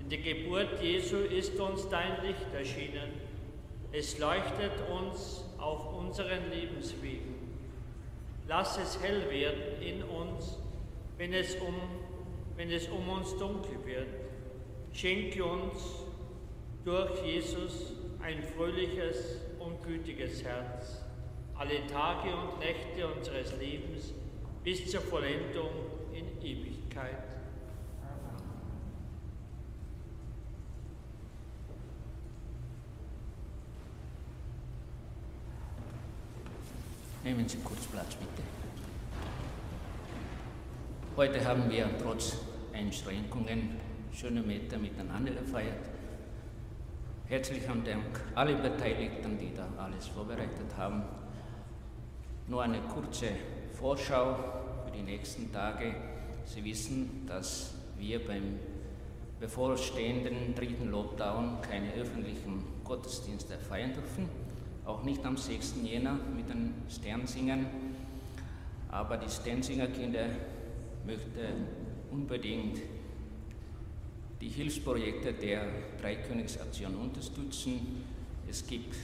In 0.00 0.08
der 0.08 0.18
Geburt 0.18 0.80
Jesu 0.82 1.18
ist 1.18 1.58
uns 1.60 1.88
dein 1.88 2.22
Licht 2.22 2.54
erschienen. 2.54 3.12
Es 3.92 4.18
leuchtet 4.18 4.72
uns 4.90 5.44
auf 5.58 5.94
unseren 5.94 6.50
Lebenswegen. 6.50 7.34
Lass 8.46 8.78
es 8.78 8.98
hell 9.02 9.30
werden 9.30 9.82
in 9.82 10.02
uns, 10.02 10.58
wenn 11.18 11.34
es 11.34 11.54
um, 11.56 11.74
wenn 12.58 12.70
es 12.72 12.88
um 12.88 13.08
uns 13.08 13.36
dunkel 13.36 13.78
wird. 13.86 14.08
Schenke 14.92 15.44
uns 15.44 15.80
durch 16.84 17.22
Jesus 17.24 17.92
ein 18.20 18.42
fröhliches 18.42 19.40
und 19.60 19.82
gütiges 19.84 20.42
Herz 20.42 21.02
alle 21.56 21.86
Tage 21.86 22.28
und 22.34 22.60
Nächte 22.60 23.06
unseres 23.06 23.56
Lebens 23.58 24.12
bis 24.62 24.90
zur 24.90 25.00
Vollendung 25.00 25.70
in 26.12 26.26
Ewigkeit. 26.40 27.24
Nehmen 37.24 37.48
Sie 37.48 37.58
kurz 37.58 37.86
Platz, 37.86 38.14
bitte. 38.14 38.57
Heute 41.18 41.44
haben 41.44 41.68
wir 41.68 41.90
trotz 42.00 42.36
Einschränkungen 42.72 43.70
schöne 44.12 44.40
Meter 44.40 44.78
miteinander 44.78 45.32
gefeiert. 45.32 45.90
Herzlichen 47.26 47.82
Dank 47.84 48.20
alle 48.36 48.54
Beteiligten, 48.54 49.36
die 49.36 49.52
da 49.52 49.66
alles 49.82 50.06
vorbereitet 50.06 50.76
haben. 50.76 51.02
Nur 52.46 52.62
eine 52.62 52.78
kurze 52.82 53.30
Vorschau 53.72 54.36
für 54.84 54.92
die 54.92 55.02
nächsten 55.02 55.52
Tage. 55.52 55.92
Sie 56.44 56.64
wissen, 56.64 57.26
dass 57.26 57.74
wir 57.96 58.24
beim 58.24 58.60
bevorstehenden 59.40 60.54
dritten 60.54 60.88
Lockdown 60.88 61.60
keine 61.62 61.94
öffentlichen 61.94 62.62
Gottesdienste 62.84 63.58
feiern 63.58 63.92
dürfen, 63.92 64.28
auch 64.84 65.02
nicht 65.02 65.26
am 65.26 65.36
6. 65.36 65.78
Jänner 65.82 66.16
mit 66.36 66.48
den 66.48 66.74
Sternsingern. 66.88 67.66
Aber 68.88 69.16
die 69.16 69.28
Sternsingerkinder 69.28 70.26
möchten 71.08 71.66
unbedingt 72.10 72.80
die 74.42 74.50
Hilfsprojekte 74.50 75.32
der 75.32 75.62
Dreikönigsaktion 76.02 76.94
unterstützen. 76.96 78.04
Es 78.46 78.66
gibt 78.66 78.94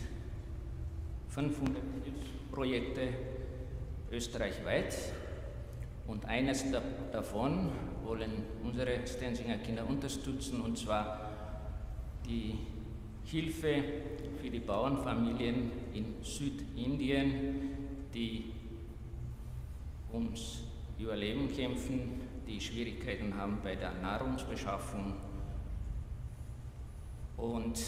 500 1.31 1.83
Hilfsprojekte 2.05 3.09
österreichweit 4.13 4.95
und 6.07 6.27
eines 6.27 6.67
davon 7.11 7.73
wollen 8.05 8.33
unsere 8.63 9.07
Stensinger 9.07 9.57
Kinder 9.57 9.89
unterstützen 9.89 10.61
und 10.61 10.77
zwar 10.77 11.31
die 12.29 12.59
Hilfe 13.25 13.83
für 14.43 14.51
die 14.51 14.61
Bauernfamilien 14.61 15.73
in 15.95 16.17
Südindien, 16.23 17.71
die 18.13 18.53
ums 20.13 20.65
Überleben 20.99 21.55
kämpfen, 21.55 22.21
die 22.47 22.61
Schwierigkeiten 22.61 23.37
haben 23.37 23.59
bei 23.63 23.75
der 23.75 23.93
Nahrungsbeschaffung 23.95 25.15
und 27.37 27.81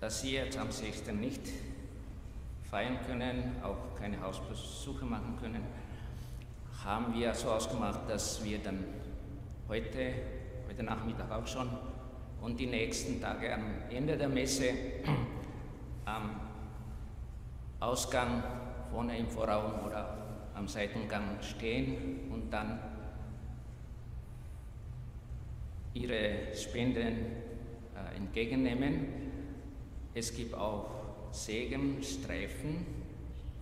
dass 0.00 0.20
sie 0.20 0.34
jetzt 0.34 0.58
am 0.58 0.70
6. 0.70 1.12
nicht 1.12 1.40
feiern 2.70 2.98
können, 3.06 3.56
auch 3.62 3.98
keine 3.98 4.20
Hausbesuche 4.20 5.06
machen 5.06 5.38
können, 5.40 5.62
haben 6.84 7.14
wir 7.14 7.32
so 7.32 7.48
ausgemacht, 7.50 8.00
dass 8.08 8.44
wir 8.44 8.58
dann 8.58 8.84
heute, 9.68 10.12
heute 10.68 10.82
Nachmittag 10.82 11.30
auch 11.30 11.46
schon 11.46 11.70
und 12.42 12.60
die 12.60 12.66
nächsten 12.66 13.20
Tage 13.22 13.54
am 13.54 13.62
Ende 13.90 14.18
der 14.18 14.28
Messe 14.28 14.70
am 16.04 16.40
Ausgang 17.80 18.42
vorne 18.90 19.18
im 19.18 19.28
Vorraum 19.28 19.86
oder 19.86 20.23
am 20.54 20.68
Seitengang 20.68 21.38
stehen 21.42 22.30
und 22.30 22.50
dann 22.50 22.78
ihre 25.94 26.54
Spenden 26.54 27.16
äh, 27.94 28.16
entgegennehmen. 28.16 29.06
Es 30.14 30.34
gibt 30.34 30.54
auch 30.54 30.90
Segenstreifen 31.32 32.86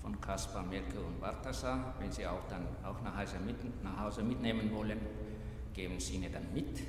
von 0.00 0.20
Kaspar, 0.20 0.62
Merkel 0.64 0.98
und 0.98 1.20
Bartasar. 1.20 1.94
Wenn 1.98 2.12
Sie 2.12 2.26
auch 2.26 2.46
dann 2.48 2.66
auch 2.84 3.00
nach 3.02 3.16
Hause, 3.16 3.36
mit, 3.44 3.82
nach 3.82 4.00
Hause 4.00 4.22
mitnehmen 4.22 4.70
wollen, 4.74 5.00
geben 5.72 5.98
Sie 5.98 6.16
ihnen 6.16 6.32
dann 6.32 6.52
mit. 6.52 6.80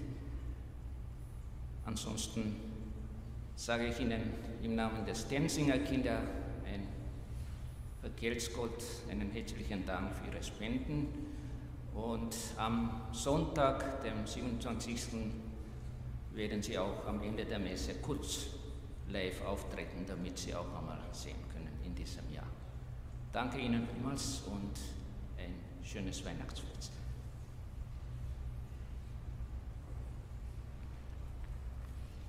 Ansonsten 1.86 2.56
sage 3.56 3.88
ich 3.88 4.00
Ihnen 4.00 4.22
im 4.62 4.76
Namen 4.76 5.06
des 5.06 5.28
Tensinger 5.28 5.80
Kinder 5.80 6.22
ein 8.04 8.12
vergelt's 8.12 8.54
Gott, 8.54 8.84
einen 9.10 9.32
herzlichen 9.32 9.86
Dank 9.86 10.14
für 10.14 10.28
Ihre 10.28 10.44
Spenden. 10.44 11.08
Und 11.94 12.36
am 12.58 13.02
Sonntag, 13.12 14.02
dem 14.04 14.26
27. 14.26 14.98
werden 16.34 16.62
Sie 16.62 16.78
auch 16.78 17.06
am 17.06 17.22
Ende 17.22 17.46
der 17.46 17.60
Messe 17.60 17.96
kurz 18.02 18.48
live 19.10 19.46
auftreten, 19.46 20.06
damit 20.08 20.38
Sie 20.38 20.54
auch 20.54 20.78
einmal 20.78 21.00
sehen 21.12 21.38
können 21.54 21.70
in 21.86 21.96
diesem 21.96 22.30
Jahr. 22.34 22.48
Danke 23.32 23.60
Ihnen 23.60 23.88
vielmals 23.88 24.42
und 24.48 24.80
ein 25.38 25.54
schönes 25.84 26.26
Weihnachtsfest. 26.26 26.92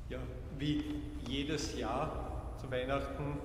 Ja, 0.09 0.19
wie 0.59 1.01
jedes 1.27 1.77
Jahr 1.77 2.55
zu 2.61 2.71
Weihnachten 2.71 3.39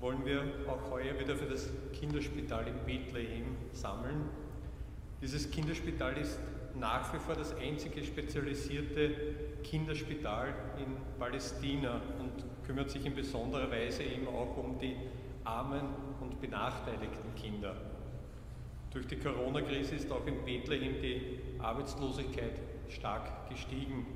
wollen 0.00 0.24
wir 0.24 0.42
auch 0.66 0.90
heuer 0.90 1.18
wieder 1.20 1.36
für 1.36 1.46
das 1.46 1.68
Kinderspital 1.92 2.66
in 2.66 2.74
Bethlehem 2.86 3.56
sammeln. 3.72 4.24
Dieses 5.20 5.50
Kinderspital 5.50 6.16
ist 6.16 6.38
nach 6.74 7.12
wie 7.12 7.18
vor 7.18 7.34
das 7.34 7.54
einzige 7.56 8.02
spezialisierte 8.02 9.10
Kinderspital 9.62 10.54
in 10.78 10.96
Palästina 11.18 12.00
und 12.18 12.44
kümmert 12.66 12.90
sich 12.90 13.04
in 13.04 13.14
besonderer 13.14 13.70
Weise 13.70 14.02
eben 14.02 14.26
auch 14.28 14.56
um 14.56 14.78
die 14.78 14.96
armen 15.44 15.82
und 16.20 16.40
benachteiligten 16.40 17.34
Kinder. 17.34 17.76
Durch 18.92 19.06
die 19.06 19.16
Corona-Krise 19.16 19.96
ist 19.96 20.10
auch 20.10 20.26
in 20.26 20.42
Bethlehem 20.44 21.00
die 21.02 21.40
Arbeitslosigkeit 21.58 22.58
stark 22.88 23.50
gestiegen 23.50 24.06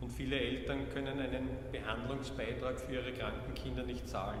und 0.00 0.10
viele 0.10 0.38
Eltern 0.38 0.88
können 0.90 1.18
einen 1.18 1.48
Behandlungsbeitrag 1.72 2.78
für 2.78 2.94
ihre 2.94 3.12
kranken 3.12 3.54
Kinder 3.54 3.82
nicht 3.82 4.08
zahlen. 4.08 4.40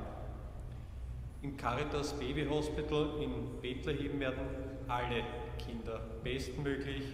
Im 1.46 1.56
Caritas 1.56 2.12
Baby 2.18 2.44
Hospital 2.46 3.22
in 3.22 3.60
Bethlehem 3.62 4.18
werden 4.18 4.48
alle 4.88 5.22
Kinder 5.64 6.00
bestmöglich 6.24 7.04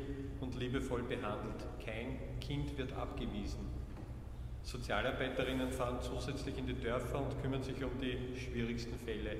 und 0.40 0.58
liebevoll 0.58 1.02
behandelt. 1.02 1.66
Kein 1.84 2.18
Kind 2.40 2.78
wird 2.78 2.94
abgewiesen. 2.94 3.60
Sozialarbeiterinnen 4.62 5.70
fahren 5.70 5.98
zusätzlich 6.00 6.56
in 6.56 6.66
die 6.66 6.80
Dörfer 6.80 7.20
und 7.20 7.42
kümmern 7.42 7.62
sich 7.62 7.84
um 7.84 7.90
die 8.00 8.16
schwierigsten 8.40 8.98
Fälle. 9.04 9.36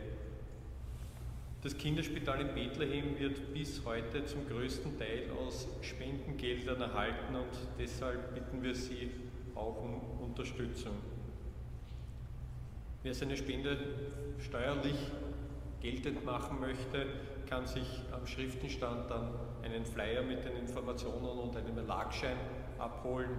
Das 1.62 1.74
Kinderspital 1.78 2.42
in 2.42 2.54
Bethlehem 2.54 3.18
wird 3.18 3.54
bis 3.54 3.82
heute 3.86 4.26
zum 4.26 4.46
größten 4.46 4.98
Teil 4.98 5.30
aus 5.42 5.68
Spendengeldern 5.80 6.82
erhalten 6.82 7.34
und 7.34 7.78
deshalb 7.78 8.34
bitten 8.34 8.62
wir 8.62 8.74
Sie 8.74 9.10
auch 9.54 9.82
um 9.82 10.22
Unterstützung. 10.22 10.96
Wer 13.02 13.14
seine 13.14 13.36
Spende 13.36 13.78
steuerlich 14.38 14.96
geltend 15.80 16.24
machen 16.24 16.60
möchte, 16.60 17.06
kann 17.48 17.66
sich 17.66 18.00
am 18.12 18.26
Schriftenstand 18.26 19.10
dann 19.10 19.30
einen 19.62 19.84
Flyer 19.84 20.22
mit 20.22 20.44
den 20.44 20.56
Informationen 20.56 21.38
und 21.38 21.56
einem 21.56 21.76
Erlagschein 21.76 22.36
abholen. 22.78 23.30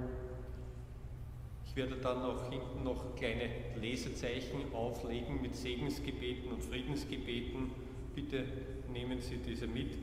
Ich 1.66 1.76
werde 1.76 1.96
dann 1.96 2.22
auch 2.22 2.50
hinten 2.52 2.84
noch 2.84 3.16
kleine 3.16 3.50
Lesezeichen 3.80 4.74
auflegen 4.74 5.42
mit 5.42 5.56
Segensgebeten 5.56 6.52
und 6.52 6.64
Friedensgebeten. 6.64 7.72
Bitte 8.14 8.44
nehmen 8.92 9.22
Sie 9.22 9.38
diese 9.38 9.66
mit. 9.66 9.98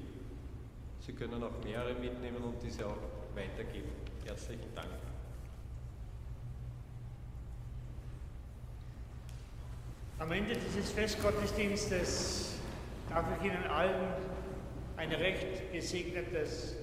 Sie 0.99 1.13
können 1.13 1.43
auch 1.43 1.63
mehrere 1.63 1.95
mitnehmen 1.95 2.43
und 2.43 2.63
diese 2.63 2.87
auch 2.87 2.97
weitergeben. 3.35 3.91
Herzlichen 4.25 4.75
Dank. 4.75 5.10
Am 10.21 10.31
Ende 10.33 10.55
dieses 10.55 10.93
Festgottesdienstes 10.93 12.57
darf 13.09 13.25
ich 13.39 13.47
Ihnen 13.47 13.67
allen 13.69 14.13
ein 14.99 15.11
recht 15.13 15.73
gesegnetes 15.73 16.77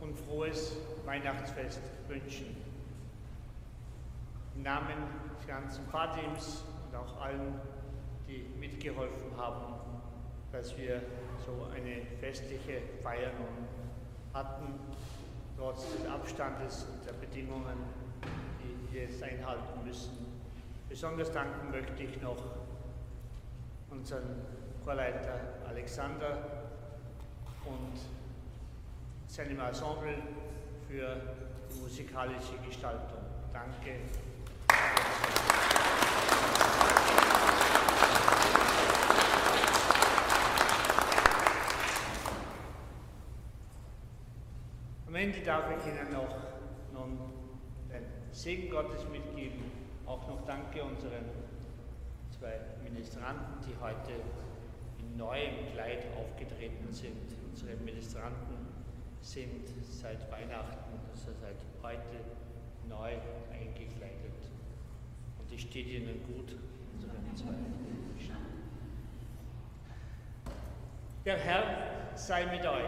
und 0.00 0.16
frohes 0.16 0.76
Weihnachtsfest 1.04 1.80
wünschen. 2.06 2.56
Im 4.54 4.62
Namen 4.62 5.02
des 5.36 5.48
ganzen 5.48 5.84
Pfarrteams 5.88 6.62
und 6.86 6.96
auch 6.96 7.20
allen, 7.20 7.60
die 8.28 8.46
mitgeholfen 8.56 9.36
haben, 9.36 9.80
dass 10.52 10.78
wir 10.78 11.02
so 11.44 11.66
eine 11.74 12.02
festliche 12.20 12.82
Feier 13.02 13.32
nun 13.32 13.66
hatten, 14.32 14.74
trotz 15.58 15.90
des 15.90 16.06
Abstandes 16.08 16.84
und 16.84 17.04
der 17.04 17.14
Bedingungen, 17.14 17.78
die 18.62 18.94
wir 18.94 19.02
jetzt 19.02 19.20
einhalten 19.24 19.84
müssen. 19.84 20.36
Besonders 20.88 21.32
danken 21.32 21.72
möchte 21.72 22.00
ich 22.00 22.22
noch 22.22 22.36
unseren 23.96 24.42
Chorleiter 24.84 25.40
Alexander 25.68 26.38
und 27.64 27.98
seinem 29.26 29.58
Ensemble 29.60 30.16
für 30.86 31.16
die 31.68 31.80
musikalische 31.80 32.56
Gestaltung. 32.66 33.18
Danke. 33.52 34.00
Am 45.06 45.14
Ende 45.14 45.40
darf 45.40 45.64
ich 45.70 45.86
Ihnen 45.86 46.12
noch 46.12 46.36
nun 46.92 47.18
den 47.90 48.04
Segen 48.32 48.70
Gottes 48.70 49.08
mitgeben. 49.10 49.64
Auch 50.04 50.28
noch 50.28 50.44
danke 50.46 50.84
unseren 50.84 51.45
zwei 52.38 52.60
Ministranten, 52.82 53.60
die 53.66 53.74
heute 53.80 54.12
in 54.98 55.16
neuem 55.16 55.72
Kleid 55.72 56.06
aufgetreten 56.16 56.92
sind. 56.92 57.16
Unsere 57.50 57.76
Ministranten 57.76 58.56
sind 59.20 59.66
seit 59.90 60.30
Weihnachten, 60.30 61.00
also 61.10 61.32
seit 61.40 61.56
heute, 61.82 62.20
neu 62.88 63.12
eingekleidet. 63.52 64.50
Und 65.38 65.52
es 65.52 65.62
steht 65.62 65.88
ihnen 65.88 66.22
gut, 66.26 66.56
unseren 66.94 67.34
zwei. 67.34 67.54
Der 71.24 71.38
Herr 71.38 72.16
sei 72.16 72.46
mit 72.46 72.64
euch. 72.64 72.84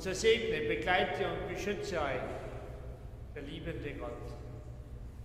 So 0.00 0.14
segne, 0.14 0.66
begleite 0.66 1.26
und 1.30 1.46
beschütze 1.46 2.00
euch 2.00 2.22
der 3.34 3.42
liebende 3.42 3.92
Gott, 3.92 4.32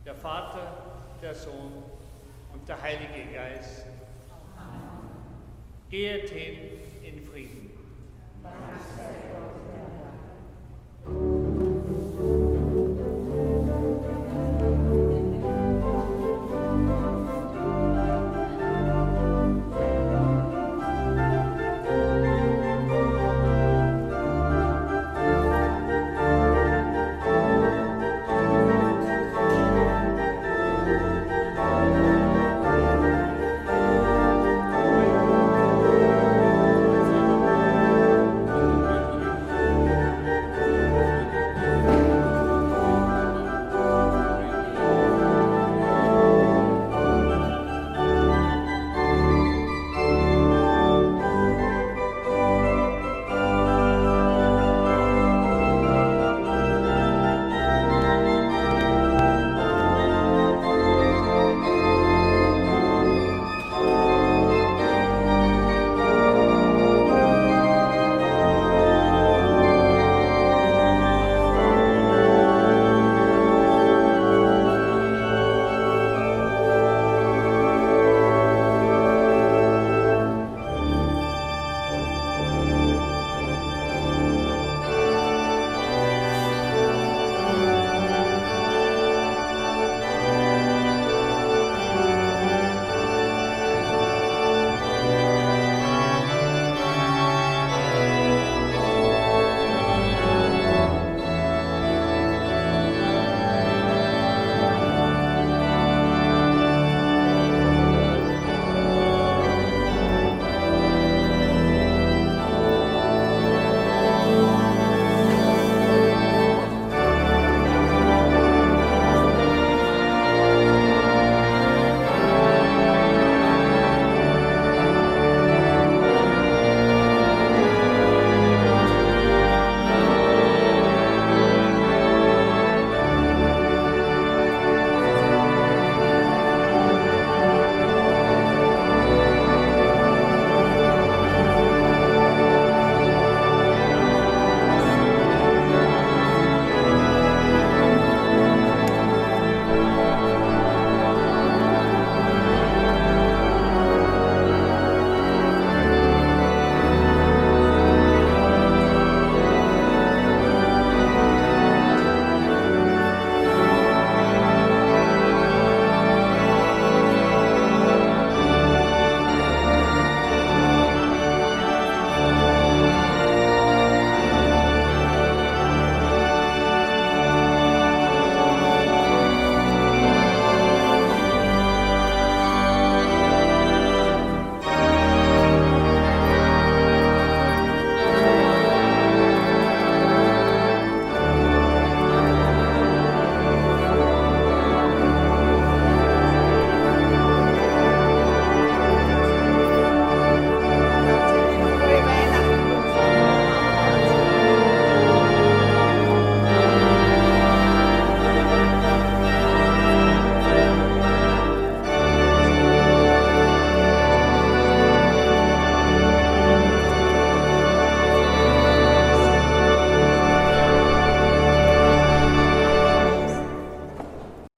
der 0.05 0.13
Vater, 0.13 0.94
der 1.21 1.35
Sohn 1.35 1.83
und 2.53 2.67
der 2.67 2.81
Heilige 2.81 3.33
Geist. 3.33 3.85
Geht 5.89 6.29
hin 6.29 6.57
in 7.03 7.25
Frieden. 7.25 7.71
Dank 8.43 8.55
sei 8.97 9.13
Gott, 9.31 9.64